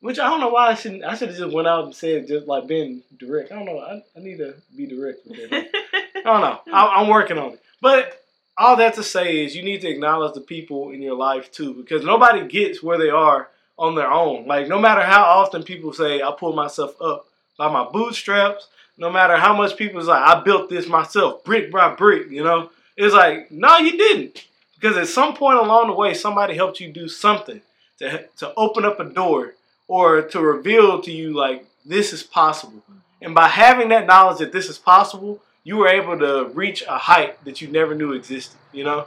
Which 0.02 0.20
I 0.20 0.30
don't 0.30 0.40
know 0.40 0.50
why 0.50 0.68
I 0.68 0.74
shouldn't. 0.76 1.04
I 1.04 1.16
should 1.16 1.30
have 1.30 1.38
just 1.40 1.56
went 1.56 1.68
out 1.68 1.86
and 1.86 1.96
said 1.96 2.28
just 2.28 2.46
like 2.46 2.68
been 2.68 3.02
direct. 3.18 3.52
I 3.52 3.56
don't 3.56 3.66
know. 3.66 3.80
I, 3.80 4.04
I 4.16 4.20
need 4.20 4.38
to 4.38 4.54
be 4.78 4.86
direct 4.86 5.26
with 5.26 5.50
that. 5.50 5.70
I 6.18 6.22
don't 6.22 6.42
know. 6.42 6.60
I, 6.72 7.02
I'm 7.02 7.08
working 7.08 7.40
on 7.40 7.54
it. 7.54 7.64
But 7.82 8.24
all 8.60 8.76
that 8.76 8.94
to 8.94 9.04
say 9.04 9.44
is 9.44 9.56
you 9.56 9.64
need 9.64 9.82
to 9.82 9.90
acknowledge 9.90 10.36
the 10.36 10.42
people 10.42 10.92
in 10.92 11.02
your 11.02 11.16
life 11.16 11.52
too, 11.52 11.74
because 11.74 12.06
nobody 12.06 12.48
gets 12.48 12.84
where 12.84 13.00
they 13.00 13.10
are 13.10 13.50
on 13.80 13.96
their 13.96 14.12
own. 14.12 14.46
Like 14.46 14.68
no 14.68 14.78
matter 14.78 15.02
how 15.02 15.24
often 15.24 15.64
people 15.64 15.94
say 15.94 16.22
I 16.22 16.32
pull 16.38 16.54
myself 16.54 16.94
up 17.02 17.26
by 17.62 17.72
my 17.72 17.88
bootstraps, 17.92 18.70
no 18.98 19.12
matter 19.12 19.38
how 19.38 19.56
much 19.56 19.78
people's 19.78 20.08
like, 20.08 20.24
I 20.24 20.42
built 20.42 20.68
this 20.68 20.88
myself, 20.88 21.44
brick 21.44 21.72
by 21.72 21.94
brick, 21.94 22.32
you 22.32 22.44
know, 22.44 22.72
it's 22.98 23.14
like 23.14 23.52
no, 23.52 23.78
you 23.78 23.98
didn't, 23.98 24.48
because 24.74 24.98
at 24.98 25.08
some 25.08 25.36
point 25.36 25.60
along 25.60 25.88
the 25.88 25.94
way, 25.94 26.16
somebody 26.16 26.56
helped 26.56 26.80
you 26.80 26.92
do 26.92 27.08
something 27.08 27.62
to 28.00 28.26
to 28.38 28.52
open 28.58 28.84
up 28.84 29.00
a 29.00 29.04
door 29.04 29.54
or 29.88 30.24
to 30.24 30.42
reveal 30.42 31.04
to 31.04 31.12
you 31.12 31.34
like 31.34 31.64
this 31.86 32.14
is 32.14 32.24
possible. 32.24 32.82
And 33.22 33.36
by 33.36 33.48
having 33.48 33.90
that 33.90 34.08
knowledge 34.08 34.40
that 34.40 34.52
this 34.52 34.68
is 34.68 34.80
possible, 34.80 35.40
you 35.64 35.78
were 35.78 35.88
able 35.88 36.18
to 36.18 36.50
reach 36.56 36.84
a 36.88 36.98
height 36.98 37.46
that 37.46 37.62
you 37.62 37.68
never 37.68 37.94
knew 37.94 38.14
existed, 38.14 38.58
you 38.72 38.84
know? 38.84 39.06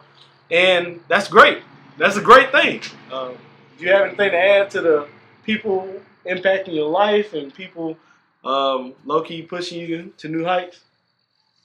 And 0.48 1.00
that's 1.08 1.26
great. 1.26 1.58
That's 1.98 2.16
a 2.16 2.20
great 2.20 2.52
thing. 2.52 2.82
Um, 3.10 3.34
do 3.76 3.84
you 3.84 3.90
have 3.90 4.06
anything 4.06 4.30
to 4.30 4.38
add 4.38 4.70
to 4.70 4.80
the 4.80 5.08
people 5.44 5.92
impacting 6.24 6.74
your 6.74 6.88
life 6.88 7.34
and 7.34 7.52
people 7.52 7.96
um, 8.44 8.94
low 9.04 9.22
key 9.22 9.42
pushing 9.42 9.80
you 9.80 10.12
to 10.18 10.28
new 10.28 10.44
heights? 10.44 10.80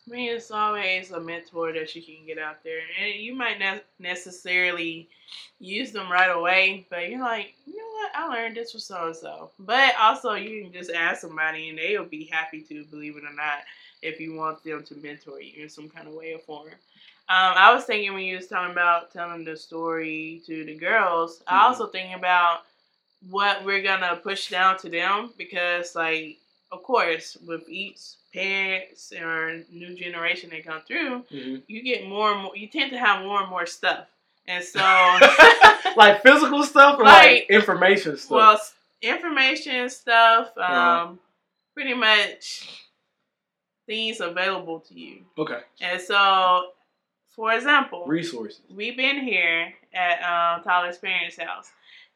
I 0.08 0.12
mean, 0.12 0.32
it's 0.36 0.50
always 0.52 1.12
a 1.12 1.20
mentor 1.20 1.72
that 1.74 1.96
you 1.96 2.02
can 2.02 2.26
get 2.26 2.39
out 2.39 2.63
there, 2.63 2.80
and 3.00 3.13
you 3.22 3.36
might 3.36 3.60
not 3.60 3.84
necessarily 4.00 5.08
use 5.60 5.92
them 5.92 6.12
right 6.12 6.32
away, 6.32 6.88
but 6.89 7.10
you're 7.10 7.20
like, 7.22 7.54
you 7.68 7.78
know 7.78 7.84
what? 7.94 8.12
I 8.15 8.28
learned 8.28 8.58
this 8.58 8.72
from 8.72 8.80
so 8.80 9.08
and 9.08 9.15
so. 9.15 9.52
But 9.60 9.94
also, 10.00 10.34
you 10.34 10.63
can 10.63 10.74
just 10.74 10.89
ask 10.92 11.22
somebody, 11.22 11.70
and 11.70 11.78
they'll 11.78 12.06
be 12.06 12.26
happy 12.26 12.62
to, 12.62 12.84
believe 12.86 13.18
it 13.18 13.24
or 13.24 13.34
not, 13.34 13.60
if 14.02 14.20
you 14.20 14.34
want 14.34 14.63
them 14.63 14.84
to 14.84 14.96
mentor 14.96 15.42
you 15.42 15.62
in 15.63 15.70
some 15.70 15.89
kind 15.89 16.08
of 16.08 16.15
way 16.15 16.34
or 16.34 16.39
form. 16.39 16.70
Um, 16.70 17.54
I 17.56 17.72
was 17.72 17.84
thinking 17.84 18.13
when 18.15 18.24
you 18.26 18.38
was 18.38 18.48
talking 18.48 18.72
about 18.72 19.12
telling 19.13 19.44
the 19.44 19.56
story 19.56 20.42
to 20.48 20.65
the 20.65 20.74
girls, 20.74 21.44
I 21.46 21.60
Mhm. 21.60 21.63
also 21.65 21.86
think 21.88 22.15
about 22.18 22.65
what 23.30 23.63
we're 23.65 23.84
gonna 23.84 24.15
push 24.18 24.50
down 24.50 24.78
to 24.80 24.89
them 24.89 25.34
because, 25.38 25.96
like, 25.96 26.38
of 26.71 26.84
course, 26.84 27.36
with 27.45 27.67
each 27.69 27.99
parents 28.34 29.12
or 29.19 29.63
new 29.71 29.95
generation 29.95 30.49
that 30.51 30.65
come 30.65 30.82
through, 30.88 31.23
you 31.29 31.82
get 31.84 32.08
more 32.08 32.32
and 32.34 32.43
more. 32.43 32.55
You 32.55 32.67
tend 32.67 32.91
to 32.91 32.97
have 32.99 33.23
more 33.23 33.41
and 33.41 33.49
more 33.49 33.65
stuff, 33.65 34.05
and 34.47 34.63
so 34.63 34.79
like 35.97 36.21
physical 36.21 36.63
stuff 36.63 36.99
or 36.99 37.03
like, 37.05 37.25
Like, 37.25 37.45
information 37.49 38.17
stuff? 38.17 38.32
well, 38.32 38.60
information 39.01 39.89
stuff, 39.89 40.55
um, 40.58 40.63
Uh-huh. 40.63 41.12
pretty 41.73 41.93
much 41.95 42.67
things 43.86 44.19
available 44.19 44.79
to 44.82 44.93
you. 44.93 45.25
Okay. 45.38 45.62
And 45.82 45.99
so, 45.99 46.71
for 47.29 47.51
example, 47.53 48.05
Resources. 48.05 48.62
we've 48.73 48.95
been 48.97 49.19
here 49.21 49.73
at 49.93 50.19
um, 50.21 50.63
Tyler 50.63 50.89
Experience 50.89 51.38
House, 51.38 51.71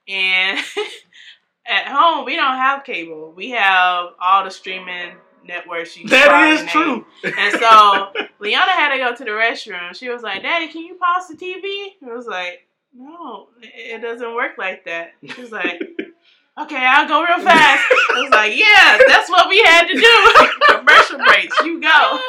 and 0.07 0.59
at 1.65 1.87
home 1.87 2.25
we 2.25 2.35
don't 2.35 2.55
have 2.55 2.83
cable. 2.83 3.31
We 3.35 3.51
have 3.51 4.09
all 4.19 4.43
the 4.43 4.51
streaming 4.51 5.13
networks. 5.45 5.97
You 5.97 6.07
That 6.09 6.49
is 6.51 6.69
true. 6.71 7.05
And 7.23 7.53
so 7.59 8.11
Leona 8.39 8.71
had 8.71 8.93
to 8.93 8.97
go 8.97 9.15
to 9.15 9.23
the 9.23 9.31
restroom. 9.31 9.95
She 9.95 10.09
was 10.09 10.21
like, 10.21 10.41
"Daddy, 10.43 10.67
can 10.67 10.81
you 10.83 10.95
pause 10.95 11.27
the 11.27 11.35
TV?" 11.35 11.93
I 12.05 12.13
was 12.13 12.27
like, 12.27 12.67
"No, 12.93 13.47
it 13.61 13.95
it 13.95 14.01
doesn't 14.01 14.33
work 14.35 14.57
like 14.57 14.85
that." 14.85 15.11
She 15.25 15.41
was 15.41 15.51
like, 15.51 15.81
"Okay, 16.59 16.85
I'll 16.85 17.07
go 17.07 17.23
real 17.23 17.39
fast." 17.39 17.83
I 17.91 18.21
was 18.21 18.31
like, 18.31 18.55
"Yeah, 18.55 18.99
that's 19.07 19.29
what 19.29 19.49
we 19.49 19.59
had 19.63 19.87
to 19.87 19.93
do. 19.93 20.77
Commercial 20.77 21.17
breaks, 21.17 21.59
you 21.63 21.81
go." 21.81 22.19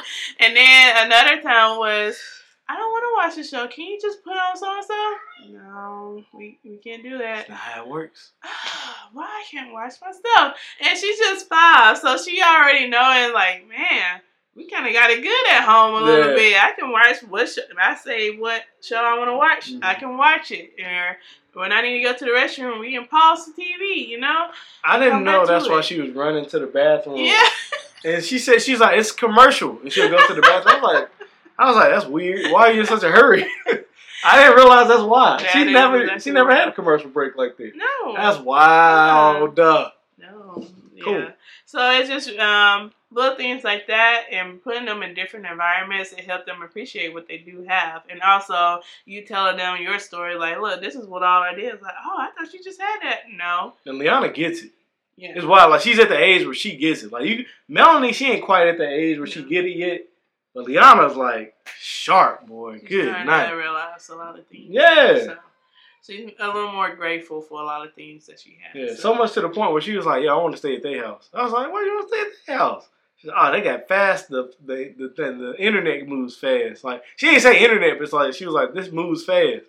And 0.40 0.56
then 0.56 1.06
another 1.06 1.40
time 1.42 1.78
was, 1.78 2.18
"I 2.68 2.76
don't 2.76 2.90
want 2.90 3.04
to 3.04 3.14
watch 3.28 3.36
the 3.36 3.48
show. 3.48 3.66
Can 3.68 3.84
you 3.86 3.98
just 4.00 4.22
put 4.24 4.36
on 4.36 4.56
so 4.56 4.74
and 4.76 4.84
so?" 4.84 5.14
No, 5.50 6.24
we 6.32 6.58
we 6.64 6.76
can't 6.78 7.02
do 7.02 7.18
that. 7.18 7.46
That's 7.46 7.48
not 7.50 7.58
how 7.58 7.82
it 7.84 7.88
works. 7.88 8.32
Why 9.12 9.24
I 9.24 9.44
can't 9.50 9.72
watch 9.72 9.94
my 10.02 10.12
stuff? 10.12 10.56
And 10.80 10.98
she's 10.98 11.18
just 11.18 11.48
five, 11.48 11.98
so 11.98 12.16
she 12.16 12.42
already 12.42 12.88
knowing 12.88 13.32
like, 13.32 13.68
man, 13.68 14.20
we 14.56 14.68
kind 14.68 14.86
of 14.86 14.92
got 14.92 15.10
it 15.10 15.22
good 15.22 15.52
at 15.52 15.64
home 15.64 15.94
a 16.02 16.04
little 16.06 16.30
Yeah. 16.30 16.34
bit. 16.36 16.62
I 16.64 16.72
can 16.72 16.90
watch 16.90 17.22
what 17.28 17.48
sh- 17.48 17.58
if 17.58 17.76
I 17.80 17.94
say 17.96 18.30
what 18.36 18.62
show 18.80 18.96
I 18.96 19.16
want 19.18 19.28
to 19.28 19.36
watch. 19.36 19.70
I 19.82 19.94
Mhm. 19.94 19.98
can 20.00 20.16
watch 20.16 20.50
it. 20.52 20.72
Or 20.80 21.18
when 21.60 21.72
I 21.72 21.82
need 21.82 21.98
to 21.98 22.04
go 22.04 22.12
to 22.14 22.24
the 22.24 22.30
restroom, 22.32 22.80
we 22.80 22.92
can 22.92 23.06
pause 23.06 23.46
the 23.46 23.52
TV. 23.52 24.08
You 24.08 24.18
know? 24.20 24.50
I 24.84 24.98
didn't 24.98 25.12
Come 25.14 25.24
know 25.24 25.46
that's 25.46 25.68
why 25.68 25.78
it. 25.80 25.84
she 25.84 26.00
was 26.00 26.10
running 26.10 26.46
to 26.46 26.58
the 26.58 26.66
bathroom. 26.66 27.16
Yeah. 27.18 27.40
And 28.04 28.22
she 28.22 28.38
said 28.38 28.60
she's 28.60 28.80
like, 28.80 28.98
it's 28.98 29.12
commercial. 29.12 29.78
And 29.82 29.90
she'll 29.92 30.10
go 30.10 30.24
to 30.26 30.34
the 30.34 30.42
bathroom. 30.42 30.76
I 30.76 30.80
was 30.80 30.94
like, 31.00 31.13
I 31.58 31.66
was 31.66 31.76
like, 31.76 31.90
that's 31.90 32.06
weird. 32.06 32.50
Why 32.50 32.68
are 32.68 32.72
you 32.72 32.80
in 32.80 32.86
such 32.86 33.02
a 33.02 33.10
hurry? 33.10 33.44
I 34.24 34.42
didn't 34.42 34.56
realize 34.56 34.88
that's 34.88 35.02
why. 35.02 35.38
That 35.42 35.50
she 35.50 35.64
never 35.64 36.18
she 36.18 36.30
never 36.30 36.54
had 36.54 36.68
a 36.68 36.72
commercial 36.72 37.10
break 37.10 37.36
like 37.36 37.56
that. 37.58 37.72
No. 37.76 38.14
That's 38.14 38.38
wild. 38.38 39.54
Duh. 39.54 39.90
No. 40.18 40.66
Yeah. 40.94 41.30
So 41.66 41.90
it's 41.90 42.08
just 42.08 42.30
um, 42.38 42.92
little 43.10 43.36
things 43.36 43.64
like 43.64 43.88
that 43.88 44.24
and 44.30 44.62
putting 44.62 44.86
them 44.86 45.02
in 45.02 45.12
different 45.14 45.46
environments 45.46 46.14
to 46.14 46.22
help 46.22 46.46
them 46.46 46.62
appreciate 46.62 47.12
what 47.12 47.28
they 47.28 47.38
do 47.38 47.64
have. 47.68 48.02
And 48.08 48.22
also 48.22 48.80
you 49.04 49.26
telling 49.26 49.56
them 49.56 49.82
your 49.82 49.98
story, 49.98 50.36
like, 50.36 50.58
look, 50.60 50.80
this 50.80 50.94
is 50.94 51.06
what 51.06 51.22
all 51.22 51.42
I 51.42 51.54
did. 51.54 51.74
It's 51.74 51.82
like, 51.82 51.94
oh, 52.04 52.16
I 52.18 52.30
thought 52.30 52.52
you 52.52 52.62
just 52.62 52.80
had 52.80 53.00
that. 53.02 53.20
No. 53.36 53.74
And 53.86 53.98
Liana 53.98 54.30
gets 54.30 54.62
it. 54.62 54.70
Yeah. 55.16 55.32
It's 55.36 55.44
wild. 55.44 55.70
Like 55.70 55.82
she's 55.82 55.98
at 55.98 56.08
the 56.08 56.18
age 56.18 56.44
where 56.44 56.54
she 56.54 56.76
gets 56.76 57.02
it. 57.02 57.12
Like 57.12 57.24
you 57.24 57.44
Melanie, 57.68 58.12
she 58.12 58.30
ain't 58.30 58.44
quite 58.44 58.68
at 58.68 58.78
the 58.78 58.88
age 58.88 59.18
where 59.18 59.26
she 59.26 59.42
No. 59.42 59.48
get 59.48 59.64
it 59.64 59.76
yet. 59.76 60.06
But 60.54 60.66
Liana's 60.66 61.16
like 61.16 61.54
sharp, 61.80 62.46
boy. 62.46 62.78
She's 62.80 62.88
Good 62.88 63.26
night. 63.26 63.50
to 63.50 63.56
realize 63.56 64.08
a 64.08 64.14
lot 64.14 64.38
of 64.38 64.46
things. 64.46 64.66
Yeah. 64.70 65.18
So 65.24 65.36
she's 66.06 66.30
a 66.38 66.46
little 66.46 66.70
more 66.72 66.94
grateful 66.94 67.40
for 67.40 67.60
a 67.60 67.64
lot 67.64 67.86
of 67.86 67.92
things 67.94 68.26
that 68.26 68.38
she 68.40 68.58
has. 68.62 68.90
Yeah, 68.90 68.94
so 68.96 69.14
much 69.14 69.32
to 69.32 69.40
the 69.40 69.48
point 69.48 69.72
where 69.72 69.80
she 69.82 69.96
was 69.96 70.06
like, 70.06 70.22
"Yeah, 70.22 70.32
I 70.32 70.36
want 70.36 70.52
to 70.54 70.58
stay 70.58 70.76
at 70.76 70.82
their 70.82 71.04
house." 71.04 71.28
I 71.34 71.42
was 71.42 71.52
like, 71.52 71.72
"Why 71.72 71.80
do 71.80 71.86
you 71.86 71.94
want 71.96 72.08
to 72.10 72.16
stay 72.16 72.20
at 72.26 72.32
their 72.46 72.58
house?" 72.58 72.88
She 73.16 73.26
said, 73.26 73.34
"Oh, 73.36 73.50
they 73.52 73.60
got 73.62 73.88
fast. 73.88 74.28
The 74.28 74.52
the 74.64 74.94
the, 74.96 75.08
the, 75.16 75.32
the 75.32 75.54
internet 75.58 76.06
moves 76.06 76.36
fast. 76.36 76.84
Like 76.84 77.02
she 77.16 77.26
didn't 77.26 77.42
say 77.42 77.58
internet, 77.64 77.98
but 77.98 78.04
it's 78.04 78.12
like 78.12 78.34
she 78.34 78.46
was 78.46 78.54
like, 78.54 78.74
"This 78.74 78.92
moves 78.92 79.24
fast." 79.24 79.64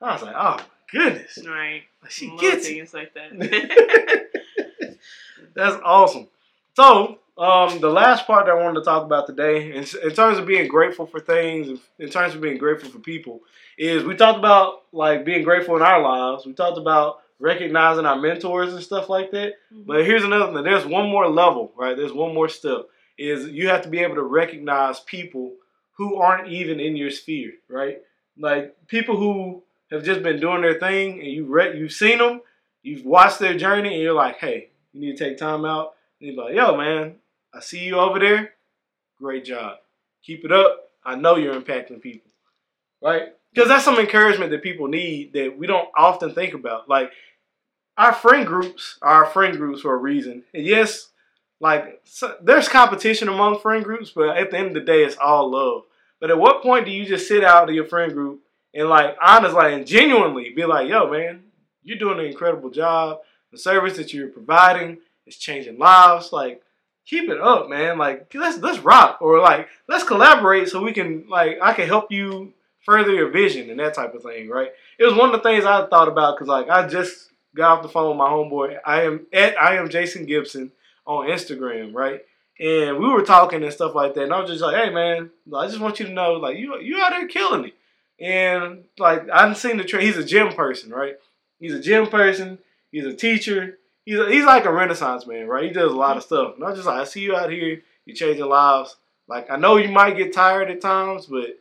I 0.00 0.12
was 0.14 0.22
like, 0.22 0.34
"Oh 0.36 0.56
my 0.56 0.64
goodness, 0.90 1.38
Right. 1.46 1.82
like, 2.02 2.10
she 2.10 2.26
Little 2.30 2.38
gets 2.40 2.66
it." 2.66 2.72
things 2.72 2.94
like 2.94 3.12
that. 3.14 3.30
That's 5.54 5.76
awesome. 5.84 6.28
So, 6.74 7.18
um, 7.40 7.80
the 7.80 7.88
last 7.88 8.26
part 8.26 8.44
that 8.44 8.52
I 8.52 8.62
wanted 8.62 8.80
to 8.80 8.84
talk 8.84 9.02
about 9.02 9.26
today, 9.26 9.72
in, 9.72 9.86
in 10.02 10.14
terms 10.14 10.38
of 10.38 10.44
being 10.46 10.68
grateful 10.68 11.06
for 11.06 11.20
things, 11.20 11.80
in 11.98 12.10
terms 12.10 12.34
of 12.34 12.42
being 12.42 12.58
grateful 12.58 12.90
for 12.90 12.98
people, 12.98 13.40
is 13.78 14.04
we 14.04 14.14
talked 14.14 14.38
about 14.38 14.82
like 14.92 15.24
being 15.24 15.42
grateful 15.42 15.74
in 15.76 15.82
our 15.82 16.02
lives. 16.02 16.44
We 16.44 16.52
talked 16.52 16.76
about 16.76 17.20
recognizing 17.38 18.04
our 18.04 18.20
mentors 18.20 18.74
and 18.74 18.82
stuff 18.82 19.08
like 19.08 19.30
that. 19.30 19.54
But 19.86 20.04
here's 20.04 20.22
another 20.22 20.52
thing. 20.52 20.64
There's 20.64 20.84
one 20.84 21.08
more 21.08 21.30
level, 21.30 21.72
right? 21.78 21.96
There's 21.96 22.12
one 22.12 22.34
more 22.34 22.50
step. 22.50 22.88
Is 23.16 23.48
you 23.48 23.68
have 23.68 23.82
to 23.82 23.88
be 23.88 24.00
able 24.00 24.16
to 24.16 24.22
recognize 24.22 25.00
people 25.00 25.54
who 25.92 26.16
aren't 26.16 26.48
even 26.48 26.78
in 26.78 26.94
your 26.94 27.10
sphere, 27.10 27.52
right? 27.68 28.02
Like 28.38 28.76
people 28.86 29.16
who 29.16 29.62
have 29.90 30.04
just 30.04 30.22
been 30.22 30.40
doing 30.40 30.60
their 30.60 30.78
thing, 30.78 31.20
and 31.20 31.30
you 31.30 31.46
re- 31.46 31.78
you've 31.78 31.92
seen 31.92 32.18
them, 32.18 32.42
you've 32.82 33.06
watched 33.06 33.38
their 33.38 33.56
journey, 33.56 33.94
and 33.94 34.02
you're 34.02 34.12
like, 34.12 34.36
hey, 34.36 34.68
you 34.92 35.00
need 35.00 35.16
to 35.16 35.24
take 35.24 35.38
time 35.38 35.64
out. 35.64 35.94
And 36.20 36.34
you're 36.34 36.44
like, 36.44 36.54
yo, 36.54 36.76
man, 36.76 37.16
I 37.52 37.60
see 37.60 37.80
you 37.84 37.96
over 37.96 38.18
there. 38.18 38.52
Great 39.18 39.44
job. 39.44 39.78
Keep 40.22 40.44
it 40.44 40.52
up. 40.52 40.90
I 41.04 41.16
know 41.16 41.36
you're 41.36 41.60
impacting 41.60 42.00
people, 42.00 42.30
right? 43.02 43.28
Because 43.52 43.68
that's 43.68 43.84
some 43.84 43.98
encouragement 43.98 44.50
that 44.50 44.62
people 44.62 44.86
need 44.86 45.32
that 45.32 45.56
we 45.58 45.66
don't 45.66 45.88
often 45.96 46.34
think 46.34 46.54
about. 46.54 46.88
Like 46.88 47.10
our 47.96 48.12
friend 48.12 48.46
groups 48.46 48.98
are 49.02 49.24
our 49.24 49.30
friend 49.30 49.56
groups 49.56 49.80
for 49.80 49.94
a 49.94 49.98
reason. 49.98 50.44
And 50.54 50.64
yes, 50.64 51.08
like 51.60 52.00
so, 52.04 52.36
there's 52.42 52.68
competition 52.68 53.28
among 53.28 53.60
friend 53.60 53.84
groups, 53.84 54.10
but 54.10 54.36
at 54.36 54.50
the 54.50 54.58
end 54.58 54.68
of 54.68 54.74
the 54.74 54.80
day, 54.80 55.02
it's 55.02 55.16
all 55.16 55.50
love. 55.50 55.82
But 56.20 56.30
at 56.30 56.38
what 56.38 56.62
point 56.62 56.84
do 56.84 56.90
you 56.90 57.04
just 57.04 57.28
sit 57.28 57.42
out 57.42 57.68
of 57.68 57.74
your 57.74 57.86
friend 57.86 58.12
group 58.12 58.40
and 58.74 58.88
like 58.88 59.16
honestly 59.22 59.74
and 59.74 59.86
genuinely 59.86 60.50
be 60.54 60.64
like, 60.64 60.88
yo, 60.88 61.10
man, 61.10 61.42
you're 61.82 61.98
doing 61.98 62.20
an 62.20 62.26
incredible 62.26 62.70
job. 62.70 63.20
The 63.52 63.58
service 63.58 63.96
that 63.96 64.14
you're 64.14 64.28
providing 64.28 64.98
is 65.26 65.36
changing 65.36 65.78
lives. 65.78 66.32
Like, 66.32 66.62
keep 67.06 67.28
it 67.28 67.40
up, 67.40 67.68
man. 67.68 67.98
Like, 67.98 68.32
let's 68.34 68.58
let's 68.58 68.78
rock 68.78 69.18
or 69.20 69.40
like 69.40 69.68
let's 69.88 70.04
collaborate 70.04 70.68
so 70.68 70.82
we 70.82 70.92
can 70.92 71.26
like 71.28 71.58
I 71.62 71.72
can 71.72 71.86
help 71.86 72.10
you 72.10 72.52
further 72.84 73.12
your 73.12 73.30
vision 73.30 73.70
and 73.70 73.78
that 73.80 73.94
type 73.94 74.14
of 74.14 74.22
thing, 74.22 74.48
right? 74.48 74.70
It 74.98 75.04
was 75.04 75.14
one 75.14 75.34
of 75.34 75.42
the 75.42 75.48
things 75.48 75.64
I 75.64 75.86
thought 75.86 76.08
about 76.08 76.36
because 76.36 76.48
like 76.48 76.68
I 76.68 76.86
just 76.86 77.30
got 77.54 77.78
off 77.78 77.82
the 77.82 77.88
phone 77.88 78.10
with 78.10 78.18
my 78.18 78.28
homeboy. 78.28 78.78
I 78.84 79.02
am 79.02 79.26
at 79.32 79.60
I 79.60 79.76
am 79.76 79.88
Jason 79.88 80.26
Gibson 80.26 80.72
on 81.06 81.28
Instagram, 81.28 81.94
right? 81.94 82.22
And 82.58 82.98
we 82.98 83.08
were 83.08 83.22
talking 83.22 83.62
and 83.62 83.72
stuff 83.72 83.94
like 83.94 84.14
that, 84.14 84.24
and 84.24 84.34
I 84.34 84.40
was 84.40 84.50
just 84.50 84.62
like, 84.62 84.76
"Hey, 84.76 84.90
man, 84.90 85.30
I 85.56 85.66
just 85.66 85.80
want 85.80 85.98
you 85.98 86.06
to 86.06 86.12
know, 86.12 86.34
like, 86.34 86.58
you 86.58 86.78
you 86.80 87.00
out 87.00 87.10
there 87.10 87.26
killing 87.26 87.64
it." 87.66 87.74
And 88.22 88.84
like, 88.98 89.30
I 89.30 89.44
didn't 89.44 89.56
seen 89.56 89.78
the 89.78 89.84
tra- 89.84 90.02
He's 90.02 90.18
a 90.18 90.24
gym 90.24 90.52
person, 90.52 90.90
right? 90.90 91.16
He's 91.58 91.72
a 91.72 91.80
gym 91.80 92.06
person. 92.06 92.58
He's 92.92 93.06
a 93.06 93.14
teacher. 93.14 93.78
He's 94.10 94.18
he's 94.26 94.44
like 94.44 94.64
a 94.64 94.72
renaissance 94.72 95.24
man, 95.24 95.46
right? 95.46 95.62
He 95.62 95.70
does 95.70 95.92
a 95.92 95.96
lot 95.96 96.16
of 96.16 96.24
stuff. 96.24 96.56
And 96.56 96.64
I 96.64 96.70
was 96.70 96.78
just 96.78 96.88
like, 96.88 97.00
I 97.00 97.04
see 97.04 97.20
you 97.20 97.36
out 97.36 97.48
here. 97.48 97.80
You're 98.04 98.16
changing 98.16 98.44
lives. 98.44 98.96
Like, 99.28 99.48
I 99.48 99.56
know 99.56 99.76
you 99.76 99.88
might 99.88 100.16
get 100.16 100.32
tired 100.32 100.68
at 100.68 100.80
times, 100.80 101.26
but 101.26 101.60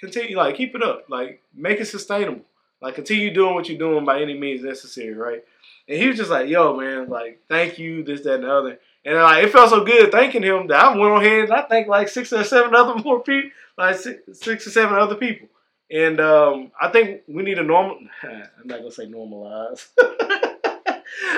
continue. 0.00 0.38
Like, 0.38 0.56
keep 0.56 0.74
it 0.74 0.82
up. 0.82 1.04
Like, 1.10 1.42
make 1.54 1.80
it 1.80 1.84
sustainable. 1.84 2.46
Like, 2.80 2.94
continue 2.94 3.34
doing 3.34 3.54
what 3.54 3.68
you're 3.68 3.76
doing 3.76 4.06
by 4.06 4.22
any 4.22 4.32
means 4.32 4.62
necessary, 4.62 5.12
right? 5.12 5.44
And 5.86 5.98
he 5.98 6.08
was 6.08 6.16
just 6.16 6.30
like, 6.30 6.48
yo, 6.48 6.74
man, 6.74 7.10
like, 7.10 7.42
thank 7.46 7.78
you, 7.78 8.02
this, 8.02 8.22
that, 8.22 8.36
and 8.36 8.44
the 8.44 8.50
other. 8.50 8.78
And 9.04 9.16
like, 9.16 9.44
it 9.44 9.52
felt 9.52 9.68
so 9.68 9.84
good 9.84 10.10
thanking 10.10 10.42
him 10.42 10.68
that 10.68 10.82
I 10.82 10.88
went 10.96 11.12
on 11.12 11.22
ahead 11.22 11.44
and 11.44 11.52
I 11.52 11.62
thanked 11.62 11.90
like 11.90 12.08
six 12.08 12.32
or 12.32 12.42
seven 12.42 12.74
other 12.74 13.02
more 13.02 13.22
people, 13.22 13.50
like 13.76 13.96
six, 13.96 14.40
six 14.40 14.66
or 14.66 14.70
seven 14.70 14.96
other 14.96 15.16
people. 15.16 15.48
And 15.90 16.20
um, 16.20 16.72
I 16.80 16.88
think 16.88 17.20
we 17.28 17.42
need 17.42 17.56
to 17.56 17.62
normal. 17.62 17.98
I'm 18.22 18.48
not 18.64 18.78
gonna 18.78 18.90
say 18.90 19.06
normalize. 19.06 19.88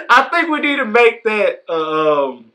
I 0.09 0.29
think 0.33 0.49
we 0.49 0.61
need 0.61 0.77
to 0.77 0.85
make 0.85 1.25
that 1.25 1.65
uh, 1.69 2.29
um, 2.29 2.53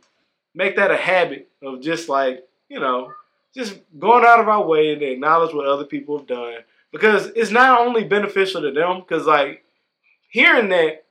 make 0.53 0.75
that 0.75 0.91
a 0.91 0.97
habit 0.97 1.49
of 1.61 1.81
just 1.81 2.09
like 2.09 2.45
you 2.69 2.79
know, 2.79 3.11
just 3.53 3.79
going 3.97 4.25
out 4.25 4.39
of 4.39 4.47
our 4.47 4.65
way 4.65 4.95
to 4.95 5.05
acknowledge 5.05 5.53
what 5.53 5.67
other 5.67 5.85
people 5.85 6.17
have 6.17 6.27
done 6.27 6.59
because 6.91 7.27
it's 7.35 7.51
not 7.51 7.79
only 7.81 8.03
beneficial 8.03 8.61
to 8.61 8.71
them 8.71 8.99
because 8.99 9.25
like 9.25 9.63
hearing 10.29 10.69
that 10.69 11.05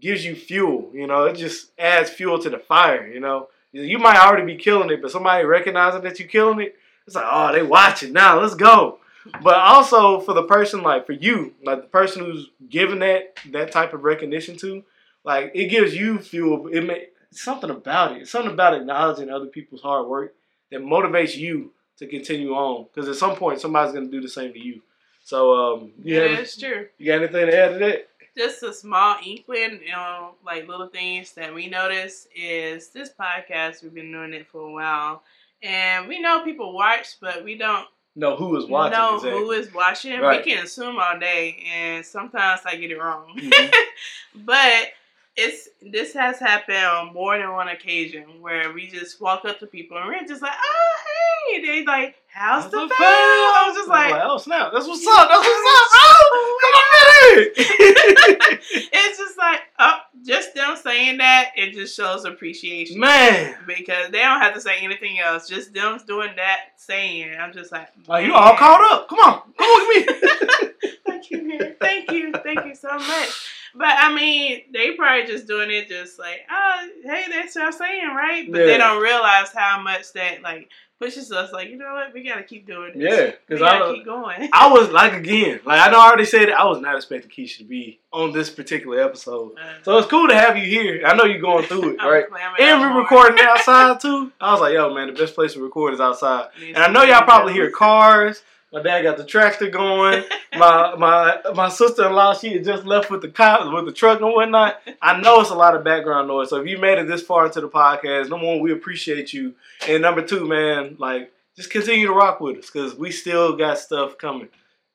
gives 0.00 0.24
you 0.24 0.34
fuel. 0.34 0.90
You 0.92 1.06
know, 1.06 1.24
it 1.24 1.36
just 1.36 1.70
adds 1.78 2.10
fuel 2.10 2.38
to 2.40 2.50
the 2.50 2.58
fire. 2.58 3.06
You 3.06 3.20
know, 3.20 3.48
you 3.72 3.98
might 3.98 4.18
already 4.18 4.46
be 4.46 4.56
killing 4.56 4.90
it, 4.90 5.02
but 5.02 5.10
somebody 5.10 5.44
recognizing 5.44 6.02
that 6.02 6.18
you're 6.18 6.28
killing 6.28 6.60
it, 6.60 6.76
it's 7.06 7.16
like, 7.16 7.26
oh, 7.28 7.52
they 7.52 7.62
watching 7.62 8.12
now. 8.12 8.40
Let's 8.40 8.54
go. 8.54 8.98
But 9.42 9.56
also 9.56 10.20
for 10.20 10.32
the 10.32 10.44
person, 10.44 10.82
like 10.82 11.06
for 11.06 11.12
you, 11.12 11.54
like 11.62 11.82
the 11.82 11.88
person 11.88 12.24
who's 12.24 12.50
giving 12.68 13.00
that 13.00 13.36
that 13.50 13.72
type 13.72 13.92
of 13.92 14.04
recognition 14.04 14.56
to, 14.58 14.84
like 15.28 15.52
it 15.54 15.66
gives 15.66 15.94
you 15.94 16.18
fuel. 16.18 16.68
It 16.68 16.80
may 16.84 17.06
something 17.30 17.70
about 17.70 18.16
it. 18.16 18.26
Something 18.26 18.52
about 18.52 18.74
acknowledging 18.74 19.30
other 19.30 19.46
people's 19.46 19.82
hard 19.82 20.06
work 20.08 20.34
that 20.70 20.80
motivates 20.80 21.36
you 21.36 21.72
to 21.98 22.06
continue 22.06 22.52
on. 22.54 22.86
Because 22.92 23.08
at 23.08 23.16
some 23.16 23.36
point, 23.36 23.60
somebody's 23.60 23.92
gonna 23.94 24.06
do 24.08 24.20
the 24.20 24.28
same 24.28 24.52
to 24.52 24.58
you. 24.58 24.82
So, 25.22 25.54
um, 25.54 25.92
yeah, 26.02 26.22
have, 26.22 26.38
it's 26.40 26.56
true. 26.56 26.86
you 26.96 27.06
got 27.06 27.22
anything 27.22 27.46
to 27.46 27.56
add 27.56 27.72
to 27.74 27.78
that? 27.80 28.08
just 28.36 28.62
a 28.62 28.72
small 28.72 29.16
inkling, 29.26 29.80
you 29.84 29.90
know, 29.90 30.36
like 30.46 30.68
little 30.68 30.86
things 30.86 31.32
that 31.32 31.52
we 31.52 31.66
notice 31.66 32.28
is 32.34 32.88
this 32.90 33.10
podcast. 33.10 33.82
We've 33.82 33.92
been 33.92 34.12
doing 34.12 34.32
it 34.32 34.46
for 34.46 34.60
a 34.60 34.72
while, 34.72 35.22
and 35.62 36.06
we 36.08 36.20
know 36.20 36.44
people 36.44 36.72
watch, 36.72 37.16
but 37.20 37.44
we 37.44 37.58
don't 37.58 37.86
No, 38.14 38.36
who 38.36 38.56
is 38.56 38.66
watching? 38.66 38.96
know 38.96 39.16
exactly. 39.16 39.38
who 39.40 39.50
is 39.50 39.74
watching. 39.74 40.20
Right. 40.20 40.44
We 40.44 40.50
can 40.52 40.64
assume 40.64 40.98
all 40.98 41.18
day, 41.18 41.62
and 41.74 42.06
sometimes 42.06 42.60
I 42.64 42.76
get 42.76 42.90
it 42.92 42.98
wrong. 42.98 43.34
Mhm. 43.36 43.74
but 44.36 44.92
it's 45.38 45.68
this 45.80 46.12
has 46.14 46.40
happened 46.40 46.84
on 46.84 47.14
more 47.14 47.38
than 47.38 47.52
one 47.52 47.68
occasion 47.68 48.24
where 48.40 48.72
we 48.72 48.88
just 48.88 49.20
walk 49.20 49.44
up 49.44 49.60
to 49.60 49.68
people 49.68 49.96
and 49.96 50.08
we're 50.08 50.26
just 50.26 50.42
like, 50.42 50.52
oh 50.52 50.94
hey, 51.06 51.64
they 51.64 51.84
like, 51.84 52.16
how's 52.26 52.64
How's 52.64 52.72
the 52.72 52.80
the 52.80 52.88
fam? 52.88 53.06
I 53.06 53.64
was 53.68 53.76
just 53.76 53.88
like, 53.88 54.20
oh 54.20 54.38
snap, 54.38 54.72
that's 54.72 54.88
what's 54.88 55.06
up. 55.06 55.28
That's 55.28 55.38
what's 55.38 55.46
up. 55.46 55.88
Oh, 55.94 56.58
come 56.60 56.74
on 56.74 57.38
in. 57.38 58.58
it's 58.92 59.18
just 59.18 59.38
like, 59.38 59.60
oh, 59.78 59.98
just 60.26 60.56
them 60.56 60.76
saying 60.76 61.18
that, 61.18 61.52
it 61.54 61.72
just 61.72 61.96
shows 61.96 62.24
appreciation. 62.24 62.98
Man, 62.98 63.54
Because 63.64 64.10
they 64.10 64.18
don't 64.18 64.40
have 64.40 64.54
to 64.54 64.60
say 64.60 64.78
anything 64.80 65.20
else. 65.20 65.48
Just 65.48 65.72
them 65.72 66.00
doing 66.04 66.30
that 66.34 66.72
saying. 66.78 67.36
I'm 67.38 67.52
just 67.52 67.70
like, 67.70 67.90
like 68.08 68.26
you 68.26 68.34
all 68.34 68.56
caught 68.56 68.80
up. 68.92 69.08
Come 69.08 69.20
on, 69.20 69.42
come 69.56 69.68
on 69.68 69.88
with 69.88 70.08
me. 70.08 70.90
Thank 71.06 71.30
you, 71.30 71.42
man. 71.42 71.76
Thank 71.80 72.10
you. 72.10 72.32
Thank 72.32 72.64
you 72.66 72.74
so 72.74 72.88
much. 72.88 73.57
But 73.74 73.94
I 73.98 74.14
mean, 74.14 74.62
they 74.72 74.92
probably 74.92 75.26
just 75.26 75.46
doing 75.46 75.70
it 75.70 75.88
just 75.88 76.18
like, 76.18 76.40
oh, 76.50 76.88
hey, 77.04 77.24
that's 77.30 77.54
what 77.54 77.64
I'm 77.66 77.72
saying, 77.72 78.08
right? 78.14 78.50
But 78.50 78.60
Yeah. 78.60 78.66
they 78.66 78.78
don't 78.78 79.02
realize 79.02 79.52
how 79.54 79.80
much 79.80 80.12
that 80.14 80.42
like 80.42 80.68
pushes 80.98 81.30
us. 81.30 81.52
Like, 81.52 81.68
you 81.68 81.76
know 81.76 81.92
what? 81.94 82.12
We 82.12 82.24
gotta 82.24 82.42
keep 82.42 82.66
doing 82.66 82.98
this. 82.98 83.12
Yeah, 83.12 83.32
because 83.46 83.62
I, 83.62 83.94
keep 83.94 84.04
going. 84.04 84.48
I 84.52 84.70
was 84.70 84.90
like 84.90 85.12
again, 85.12 85.60
like 85.64 85.80
I 85.80 85.90
know 85.90 86.00
I 86.00 86.06
already 86.08 86.24
said 86.24 86.48
it. 86.48 86.54
I 86.54 86.64
was 86.64 86.80
not 86.80 86.96
expecting 86.96 87.30
Keisha 87.30 87.58
to 87.58 87.64
be 87.64 88.00
on 88.12 88.32
this 88.32 88.50
particular 88.50 89.00
episode, 89.00 89.52
uh-huh. 89.52 89.78
so 89.82 89.98
it's 89.98 90.08
cool 90.08 90.28
to 90.28 90.34
have 90.34 90.56
you 90.56 90.64
here. 90.64 91.02
I 91.06 91.14
know 91.14 91.24
you're 91.24 91.40
going 91.40 91.64
through 91.66 91.90
it, 91.94 91.96
right? 92.02 92.24
And 92.58 92.80
we're 92.80 93.00
recording 93.00 93.38
outside 93.42 94.00
too. 94.00 94.32
I 94.40 94.52
was 94.52 94.60
like, 94.60 94.74
yo, 94.74 94.92
man, 94.94 95.06
the 95.08 95.12
best 95.12 95.34
place 95.34 95.52
to 95.54 95.62
record 95.62 95.94
is 95.94 96.00
outside. 96.00 96.48
And 96.60 96.78
I 96.78 96.90
know 96.90 97.02
y'all 97.02 97.22
probably 97.22 97.52
hear 97.52 97.70
cars. 97.70 98.42
My 98.72 98.82
dad 98.82 99.02
got 99.02 99.16
the 99.16 99.24
tractor 99.24 99.70
going. 99.70 100.24
My 100.56 100.94
my 100.96 101.38
my 101.54 101.68
sister 101.68 102.06
in 102.06 102.12
law, 102.12 102.34
she 102.34 102.52
had 102.52 102.64
just 102.64 102.84
left 102.84 103.10
with 103.10 103.22
the 103.22 103.28
car 103.28 103.72
with 103.72 103.86
the 103.86 103.92
truck 103.92 104.20
and 104.20 104.32
whatnot. 104.32 104.80
I 105.00 105.20
know 105.20 105.40
it's 105.40 105.50
a 105.50 105.54
lot 105.54 105.74
of 105.74 105.84
background 105.84 106.28
noise. 106.28 106.50
So 106.50 106.60
if 106.60 106.66
you 106.66 106.78
made 106.78 106.98
it 106.98 107.06
this 107.06 107.22
far 107.22 107.46
into 107.46 107.60
the 107.60 107.68
podcast, 107.68 108.28
number 108.28 108.46
one, 108.46 108.60
we 108.60 108.72
appreciate 108.72 109.32
you. 109.32 109.54
And 109.88 110.02
number 110.02 110.22
two, 110.22 110.46
man, 110.46 110.96
like 110.98 111.32
just 111.56 111.70
continue 111.70 112.06
to 112.06 112.12
rock 112.12 112.40
with 112.40 112.58
us 112.58 112.70
because 112.70 112.94
we 112.94 113.10
still 113.10 113.56
got 113.56 113.78
stuff 113.78 114.18
coming. 114.18 114.48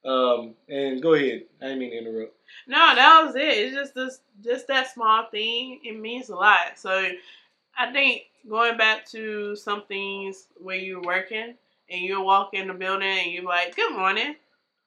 Um, 0.05 0.55
and 0.67 1.01
go 1.01 1.13
ahead. 1.13 1.43
I 1.61 1.65
didn't 1.65 1.79
mean 1.79 1.91
to 1.91 1.97
interrupt. 1.97 2.35
No, 2.67 2.95
that 2.95 3.23
was 3.25 3.35
it. 3.35 3.41
It's 3.41 3.75
just 3.75 3.95
this, 3.95 4.19
just 4.43 4.67
that 4.67 4.93
small 4.93 5.25
thing. 5.31 5.79
It 5.83 5.99
means 5.99 6.29
a 6.29 6.35
lot. 6.35 6.77
So, 6.77 7.09
I 7.77 7.91
think 7.91 8.23
going 8.47 8.77
back 8.77 9.05
to 9.11 9.55
some 9.55 9.83
things 9.87 10.47
where 10.57 10.75
you're 10.75 11.01
working 11.01 11.55
and 11.93 12.01
you 12.01 12.19
walk 12.21 12.49
in 12.53 12.67
the 12.67 12.73
building 12.73 13.07
and 13.07 13.31
you're 13.31 13.43
like, 13.43 13.75
"Good 13.75 13.95
morning." 13.95 14.35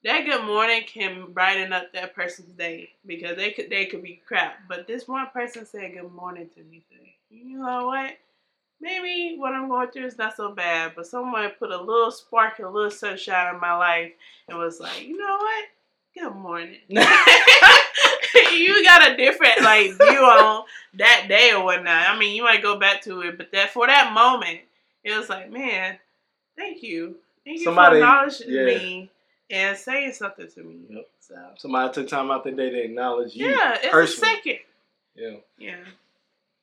That 0.05 0.25
good 0.25 0.45
morning 0.45 0.83
can 0.87 1.33
brighten 1.33 1.73
up 1.73 1.93
that 1.93 2.15
person's 2.15 2.57
day 2.57 2.91
because 3.07 3.37
they 3.37 3.53
could 3.53 3.71
they 3.71 3.87
could 3.87 4.03
be 4.03 4.21
crap, 4.27 4.59
but 4.69 4.87
this 4.87 5.09
one 5.09 5.29
person 5.33 5.65
said 5.65 5.95
good 5.95 6.13
morning 6.13 6.49
to 6.55 6.63
me 6.65 6.85
today. 6.91 7.15
You 7.31 7.59
know 7.59 7.87
what? 7.87 8.17
Maybe 8.81 9.37
what 9.39 9.55
I'm 9.55 9.69
going 9.69 9.91
through 9.91 10.07
is 10.07 10.19
not 10.19 10.37
so 10.37 10.53
bad, 10.53 10.93
but 10.95 11.07
someone 11.07 11.51
put 11.59 11.71
a 11.71 11.81
little 11.81 12.11
spark, 12.11 12.59
a 12.59 12.69
little 12.69 12.91
sunshine 12.91 13.55
in 13.55 13.61
my 13.61 13.75
life, 13.75 14.13
and 14.49 14.59
was 14.59 14.81
like, 14.81 15.03
you 15.03 15.17
know 15.17 15.39
what? 15.39 15.65
Good 16.15 16.35
morning. 16.35 16.79
you 18.53 18.85
got 18.85 19.11
a 19.11 19.17
different 19.17 19.63
like 19.63 19.93
view 19.93 20.25
on 20.25 20.65
that 20.95 21.27
day 21.29 21.53
or 21.53 21.65
whatnot. 21.65 22.09
I 22.09 22.19
mean, 22.19 22.35
you 22.35 22.45
might 22.45 22.63
go 22.63 22.79
back 22.79 23.03
to 23.03 23.23
it, 23.23 23.39
but 23.39 23.51
that 23.53 23.71
for 23.71 23.87
that 23.87 24.13
moment, 24.13 24.61
it 25.05 25.17
was 25.17 25.29
like, 25.29 25.51
man, 25.51 25.99
thank 26.57 26.83
you, 26.83 27.17
thank 27.45 27.59
you 27.59 27.65
Somebody- 27.65 28.01
for 28.01 28.05
acknowledging 28.05 28.51
yeah. 28.51 28.65
me 28.65 29.11
and 29.51 29.77
saying 29.77 30.13
something 30.13 30.49
to 30.49 30.63
me. 30.63 30.77
Yep. 30.91 31.09
So 31.21 31.35
Somebody 31.57 31.93
took 31.93 32.09
time 32.09 32.31
out 32.31 32.45
their 32.45 32.55
day 32.55 32.71
to 32.71 32.83
acknowledge 32.85 33.35
you. 33.35 33.49
yeah, 33.49 33.75
it's 33.75 33.89
personally. 33.89 34.33
a 34.33 34.37
second. 34.37 34.59
Yeah. 35.15 35.37
Yeah. 35.59 35.77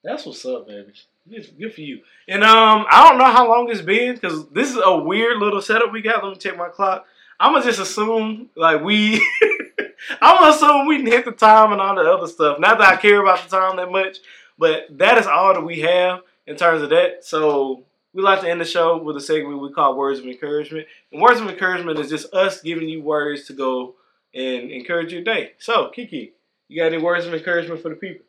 That's 0.03 0.25
what's 0.25 0.45
up, 0.45 0.67
baby. 0.67 0.91
Good, 1.29 1.49
good 1.57 1.73
for 1.73 1.81
you. 1.81 2.01
And 2.27 2.43
um, 2.43 2.85
I 2.91 3.07
don't 3.07 3.17
know 3.17 3.25
how 3.31 3.47
long 3.47 3.69
it's 3.71 3.81
been 3.81 4.15
because 4.15 4.47
this 4.49 4.69
is 4.69 4.77
a 4.83 4.97
weird 4.97 5.37
little 5.37 5.61
setup 5.61 5.91
we 5.93 6.01
got. 6.01 6.23
Let 6.23 6.33
me 6.33 6.39
check 6.39 6.57
my 6.57 6.67
clock. 6.69 7.05
I'm 7.39 7.53
gonna 7.53 7.63
just 7.65 7.79
assume 7.79 8.49
like 8.55 8.81
we. 8.83 9.15
I'm 10.21 10.37
gonna 10.37 10.53
assume 10.55 10.87
we 10.87 10.97
didn't 10.97 11.13
hit 11.13 11.25
the 11.25 11.31
time 11.31 11.71
and 11.71 11.79
all 11.81 11.95
the 11.95 12.01
other 12.01 12.27
stuff. 12.27 12.59
Not 12.59 12.77
that 12.79 12.89
I 12.93 12.95
care 12.97 13.21
about 13.21 13.43
the 13.47 13.57
time 13.57 13.77
that 13.77 13.91
much, 13.91 14.17
but 14.57 14.87
that 14.97 15.17
is 15.17 15.25
all 15.27 15.53
that 15.53 15.61
we 15.61 15.79
have 15.81 16.21
in 16.47 16.57
terms 16.57 16.81
of 16.81 16.89
that. 16.89 17.23
So 17.23 17.83
we 18.13 18.21
like 18.21 18.41
to 18.41 18.49
end 18.49 18.61
the 18.61 18.65
show 18.65 19.01
with 19.01 19.17
a 19.17 19.21
segment 19.21 19.61
we 19.61 19.71
call 19.71 19.97
Words 19.97 20.19
of 20.19 20.25
Encouragement. 20.25 20.87
And 21.11 21.21
Words 21.21 21.39
of 21.39 21.49
Encouragement 21.49 21.99
is 21.99 22.09
just 22.09 22.33
us 22.33 22.61
giving 22.61 22.89
you 22.89 23.01
words 23.01 23.45
to 23.47 23.53
go 23.53 23.95
and 24.33 24.71
encourage 24.71 25.11
your 25.11 25.23
day. 25.23 25.53
So 25.59 25.89
Kiki, 25.89 26.33
you 26.67 26.81
got 26.81 26.93
any 26.93 27.01
words 27.01 27.25
of 27.25 27.33
encouragement 27.33 27.81
for 27.81 27.89
the 27.89 27.95
people? 27.95 28.25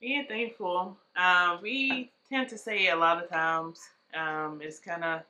being 0.00 0.26
thankful. 0.26 0.96
Um, 1.16 1.58
we 1.62 2.10
tend 2.28 2.48
to 2.50 2.58
say 2.58 2.88
a 2.88 2.96
lot 2.96 3.22
of 3.22 3.30
times. 3.30 3.80
Um, 4.14 4.60
it's 4.62 4.78
kind 4.78 5.04
of 5.04 5.22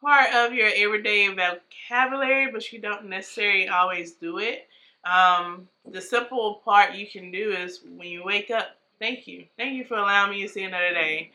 part 0.00 0.32
of 0.34 0.52
your 0.52 0.70
everyday 0.74 1.28
vocabulary, 1.28 2.50
but 2.50 2.72
you 2.72 2.80
don't 2.80 3.06
necessarily 3.06 3.68
always 3.68 4.12
do 4.12 4.38
it. 4.38 4.68
Um, 5.04 5.68
the 5.90 6.00
simple 6.00 6.62
part 6.64 6.94
you 6.94 7.06
can 7.06 7.30
do 7.30 7.52
is 7.52 7.80
when 7.96 8.08
you 8.08 8.24
wake 8.24 8.50
up, 8.50 8.76
thank 8.98 9.26
you. 9.26 9.46
Thank 9.56 9.74
you 9.74 9.84
for 9.84 9.96
allowing 9.96 10.32
me 10.32 10.42
to 10.42 10.48
see 10.48 10.64
another 10.64 10.92
day. 10.92 11.30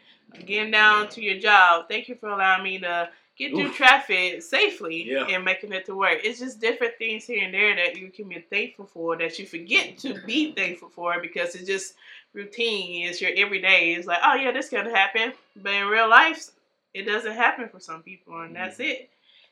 Getting 0.45 0.71
down 0.71 1.09
to 1.09 1.21
your 1.21 1.39
job, 1.39 1.87
thank 1.89 2.07
you 2.07 2.15
for 2.15 2.29
allowing 2.29 2.63
me 2.63 2.79
to 2.79 3.09
get 3.37 3.51
through 3.51 3.71
traffic 3.73 4.41
safely 4.41 5.03
Yeah. 5.09 5.25
and 5.29 5.43
making 5.43 5.71
it 5.73 5.85
to 5.87 5.95
work. 5.95 6.19
It's 6.23 6.39
just 6.39 6.59
different 6.59 6.97
things 6.97 7.25
here 7.25 7.43
and 7.43 7.53
there 7.53 7.75
that 7.75 7.97
you 7.97 8.09
can 8.09 8.29
be 8.29 8.39
thankful 8.39 8.85
for 8.85 9.17
that 9.17 9.37
you 9.39 9.45
forget 9.45 9.97
to 9.99 10.13
be 10.25 10.51
thankful 10.53 10.89
for 10.89 11.19
because 11.21 11.55
it's 11.55 11.67
just 11.67 11.95
routine. 12.33 13.07
It's 13.07 13.21
your 13.21 13.31
everyday. 13.35 13.93
It's 13.93 14.07
like, 14.07 14.19
oh 14.23 14.35
yeah, 14.35 14.51
this 14.51 14.69
gonna 14.69 14.95
happen, 14.95 15.33
but 15.55 15.73
in 15.73 15.87
real 15.87 16.09
life, 16.09 16.49
it 16.93 17.03
doesn't 17.03 17.33
happen 17.33 17.69
for 17.69 17.79
some 17.79 18.03
people, 18.03 18.39
and 18.41 18.55
that's 18.55 18.77
mm-hmm. 18.77 18.91
it. 18.91 19.09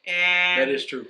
And 0.07 0.61
That 0.61 0.69
is 0.69 0.85
true. 0.85 1.07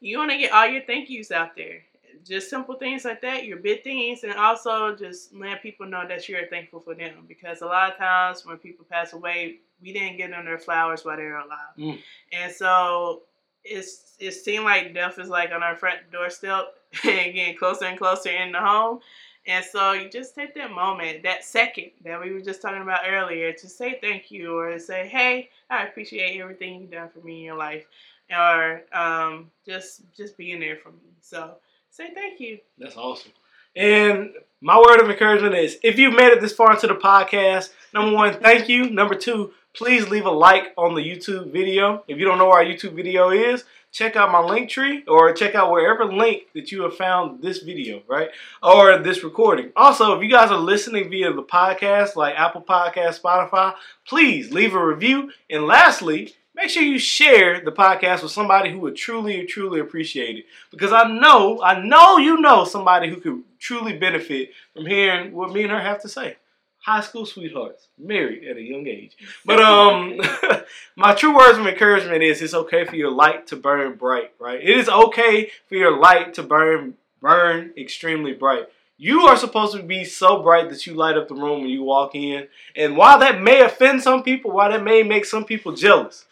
you 0.00 0.18
want 0.18 0.30
to 0.30 0.38
get 0.38 0.52
all 0.52 0.66
your 0.66 0.82
thank 0.82 1.08
yous 1.08 1.30
out 1.30 1.56
there. 1.56 1.82
Just 2.24 2.50
simple 2.50 2.74
things 2.76 3.04
like 3.04 3.20
that, 3.22 3.44
your 3.44 3.58
big 3.58 3.82
things, 3.84 4.24
and 4.24 4.32
also 4.34 4.94
just 4.94 5.34
let 5.34 5.62
people 5.62 5.86
know 5.86 6.06
that 6.08 6.28
you're 6.28 6.46
thankful 6.48 6.80
for 6.80 6.94
them. 6.94 7.24
Because 7.26 7.62
a 7.62 7.66
lot 7.66 7.92
of 7.92 7.98
times 7.98 8.44
when 8.46 8.56
people 8.58 8.84
pass 8.90 9.12
away, 9.12 9.58
we 9.82 9.92
didn't 9.92 10.16
get 10.16 10.30
them 10.30 10.44
their 10.44 10.58
flowers 10.58 11.04
while 11.04 11.16
they 11.16 11.24
were 11.24 11.36
alive, 11.36 11.74
Mm. 11.78 11.98
and 12.32 12.52
so 12.52 13.22
it's 13.64 14.16
it 14.18 14.32
seemed 14.32 14.64
like 14.64 14.94
death 14.94 15.18
is 15.18 15.28
like 15.28 15.52
on 15.52 15.62
our 15.62 15.76
front 15.76 15.98
doorstep 16.10 16.74
and 17.04 17.34
getting 17.34 17.56
closer 17.56 17.84
and 17.86 17.98
closer 17.98 18.30
in 18.30 18.52
the 18.52 18.58
home. 18.60 19.00
And 19.46 19.64
so 19.64 19.92
you 19.92 20.10
just 20.10 20.34
take 20.34 20.54
that 20.56 20.70
moment, 20.72 21.22
that 21.22 21.42
second 21.44 21.90
that 22.04 22.20
we 22.20 22.32
were 22.32 22.40
just 22.40 22.60
talking 22.60 22.82
about 22.82 23.00
earlier, 23.06 23.52
to 23.52 23.68
say 23.68 23.98
thank 24.00 24.30
you 24.30 24.54
or 24.58 24.72
to 24.72 24.80
say, 24.80 25.08
hey, 25.08 25.48
I 25.70 25.84
appreciate 25.84 26.38
everything 26.38 26.82
you've 26.82 26.90
done 26.90 27.08
for 27.08 27.20
me 27.20 27.38
in 27.38 27.44
your 27.44 27.56
life 27.56 27.86
or 28.30 28.82
um, 28.92 29.50
just 29.64 30.02
just 30.16 30.36
being 30.36 30.60
there 30.60 30.76
for 30.76 30.90
me. 30.90 30.98
So 31.22 31.56
say 31.98 32.14
thank 32.14 32.38
you. 32.38 32.58
That's 32.78 32.96
awesome. 32.96 33.32
And 33.74 34.30
my 34.60 34.78
word 34.78 35.00
of 35.00 35.10
encouragement 35.10 35.56
is 35.56 35.78
if 35.82 35.98
you've 35.98 36.14
made 36.14 36.28
it 36.28 36.40
this 36.40 36.52
far 36.52 36.72
into 36.72 36.86
the 36.86 36.94
podcast, 36.94 37.70
number 37.92 38.14
one, 38.14 38.34
thank 38.40 38.68
you. 38.68 38.88
Number 38.88 39.16
two, 39.16 39.52
please 39.74 40.08
leave 40.08 40.24
a 40.24 40.30
like 40.30 40.72
on 40.78 40.94
the 40.94 41.02
YouTube 41.02 41.52
video. 41.52 42.04
If 42.06 42.18
you 42.18 42.24
don't 42.24 42.38
know 42.38 42.46
where 42.46 42.58
our 42.58 42.64
YouTube 42.64 42.94
video 42.94 43.30
is, 43.30 43.64
check 43.90 44.14
out 44.14 44.30
my 44.30 44.40
link 44.40 44.70
tree 44.70 45.02
or 45.08 45.32
check 45.32 45.56
out 45.56 45.72
wherever 45.72 46.04
link 46.04 46.44
that 46.54 46.70
you 46.70 46.82
have 46.82 46.96
found 46.96 47.42
this 47.42 47.62
video, 47.62 48.02
right? 48.06 48.30
Or 48.62 48.98
this 48.98 49.24
recording. 49.24 49.72
Also, 49.74 50.16
if 50.16 50.22
you 50.22 50.30
guys 50.30 50.52
are 50.52 50.58
listening 50.58 51.10
via 51.10 51.32
the 51.32 51.42
podcast 51.42 52.14
like 52.14 52.36
Apple 52.36 52.62
Podcast, 52.62 53.20
Spotify, 53.20 53.74
please 54.06 54.52
leave 54.52 54.74
a 54.74 54.86
review. 54.86 55.32
And 55.50 55.64
lastly, 55.64 56.34
make 56.58 56.70
sure 56.70 56.82
you 56.82 56.98
share 56.98 57.60
the 57.60 57.70
podcast 57.70 58.22
with 58.22 58.32
somebody 58.32 58.70
who 58.70 58.80
would 58.80 58.96
truly, 58.96 59.46
truly 59.46 59.78
appreciate 59.78 60.38
it. 60.38 60.46
Because 60.72 60.92
I 60.92 61.04
know, 61.04 61.62
I 61.62 61.80
know 61.80 62.18
you 62.18 62.40
know 62.40 62.64
somebody 62.64 63.08
who 63.08 63.20
could 63.20 63.42
truly 63.60 63.96
benefit 63.96 64.50
from 64.74 64.86
hearing 64.86 65.32
what 65.32 65.52
me 65.52 65.62
and 65.62 65.70
her 65.70 65.80
have 65.80 66.02
to 66.02 66.08
say. 66.08 66.36
High 66.80 67.00
school 67.00 67.26
sweethearts, 67.26 67.88
married 67.96 68.44
at 68.44 68.56
a 68.56 68.62
young 68.62 68.86
age. 68.86 69.16
But 69.44 69.60
um, 69.60 70.20
my 70.96 71.14
true 71.14 71.36
words 71.36 71.58
of 71.58 71.66
encouragement 71.66 72.22
is: 72.22 72.40
it's 72.40 72.54
okay 72.54 72.84
for 72.84 72.96
your 72.96 73.10
light 73.10 73.46
to 73.48 73.56
burn 73.56 73.94
bright, 73.96 74.32
right? 74.38 74.60
It 74.60 74.76
is 74.76 74.88
okay 74.88 75.50
for 75.68 75.74
your 75.74 75.98
light 75.98 76.34
to 76.34 76.42
burn 76.42 76.94
burn 77.20 77.72
extremely 77.76 78.32
bright. 78.32 78.68
You 78.96 79.22
are 79.22 79.36
supposed 79.36 79.76
to 79.76 79.82
be 79.82 80.04
so 80.04 80.42
bright 80.42 80.70
that 80.70 80.86
you 80.86 80.94
light 80.94 81.16
up 81.16 81.28
the 81.28 81.34
room 81.34 81.60
when 81.60 81.70
you 81.70 81.82
walk 81.82 82.14
in. 82.14 82.48
And 82.74 82.96
while 82.96 83.18
that 83.18 83.42
may 83.42 83.60
offend 83.60 84.02
some 84.02 84.22
people, 84.22 84.52
while 84.52 84.70
that 84.70 84.82
may 84.82 85.02
make 85.02 85.24
some 85.24 85.44
people 85.44 85.72
jealous, 85.72 86.26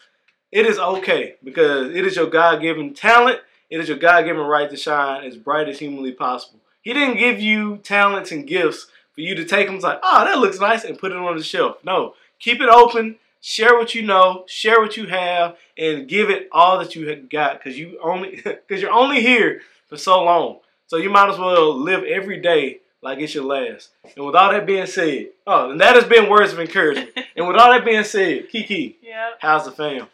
it 0.53 0.67
is 0.67 0.79
okay 0.79 1.37
because 1.43 1.95
it 1.95 2.07
is 2.07 2.17
your 2.17 2.29
God 2.29 2.61
given 2.61 2.95
talent. 2.95 3.41
It 3.69 3.81
is 3.81 3.89
your 3.89 3.99
God 3.99 4.23
given 4.23 4.43
right 4.43 4.71
to 4.71 4.77
shine 4.77 5.25
as 5.25 5.37
bright 5.37 5.69
as 5.69 5.79
humanly 5.79 6.13
possible. 6.13 6.61
He 6.83 6.93
didn't 6.93 7.19
give 7.19 7.41
you 7.41 7.79
talents 7.79 8.31
and 8.31 8.47
gifts 8.47 8.87
for 9.15 9.21
you 9.21 9.35
to 9.35 9.45
take 9.45 9.67
them 9.67 9.81
like, 9.81 9.99
oh, 10.03 10.25
that 10.25 10.39
looks 10.39 10.61
nice 10.61 10.85
and 10.85 10.99
put 10.99 11.11
it 11.11 11.19
on 11.19 11.37
the 11.37 11.43
shelf. 11.43 11.79
No, 11.85 12.15
keep 12.39 12.61
it 12.61 12.69
open. 12.69 13.17
Share 13.41 13.77
what 13.77 13.95
you 13.95 14.03
know, 14.03 14.45
share 14.49 14.81
what 14.81 14.97
you 14.97 15.07
have, 15.07 15.57
and 15.79 16.09
give 16.09 16.31
it 16.31 16.49
all 16.51 16.79
that 16.79 16.97
you 16.97 17.09
have 17.09 17.29
got 17.29 17.59
because 17.59 17.79
you 17.79 17.99
only 18.03 18.37
because 18.45 18.83
you're 18.83 18.91
only 18.91 19.21
here 19.21 19.63
for 19.89 19.97
so 19.97 20.23
long. 20.23 20.61
So 20.87 20.97
you 20.97 21.11
might 21.11 21.31
as 21.31 21.39
well 21.39 21.77
live 21.77 22.05
every 22.05 22.41
day 22.41 22.81
like 23.03 23.19
it's 23.19 23.35
your 23.35 23.45
last. 23.45 23.91
And 24.17 24.27
with 24.27 24.35
all 24.35 24.51
that 24.51 24.67
being 24.67 24.87
said, 24.87 25.29
oh, 25.47 25.71
and 25.71 25.81
that 25.81 25.95
has 25.95 26.05
been 26.05 26.29
words 26.29 26.53
of 26.53 26.61
encouragement. 26.61 27.11
and 27.37 27.47
with 27.47 27.57
all 27.57 27.71
that 27.73 27.85
being 27.85 28.05
said, 28.05 28.49
Kiki, 28.49 28.99
yep. 29.03 29.39
how's 29.41 29.65
the 29.65 29.73
fam? 29.73 30.09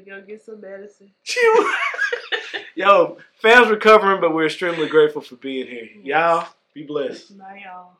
To 0.00 0.10
go 0.10 0.22
get 0.22 0.42
some 0.42 0.60
medicine. 0.62 1.10
Yo, 2.74 3.18
fam's 3.42 3.68
recovering, 3.68 4.18
but 4.20 4.32
we're 4.32 4.46
extremely 4.46 4.88
grateful 4.88 5.20
for 5.20 5.36
being 5.36 5.66
here. 5.66 5.88
Yes. 6.02 6.04
Y'all, 6.04 6.48
be 6.72 6.84
blessed. 6.84 7.38
Bye, 7.38 7.62
y'all. 7.66 7.99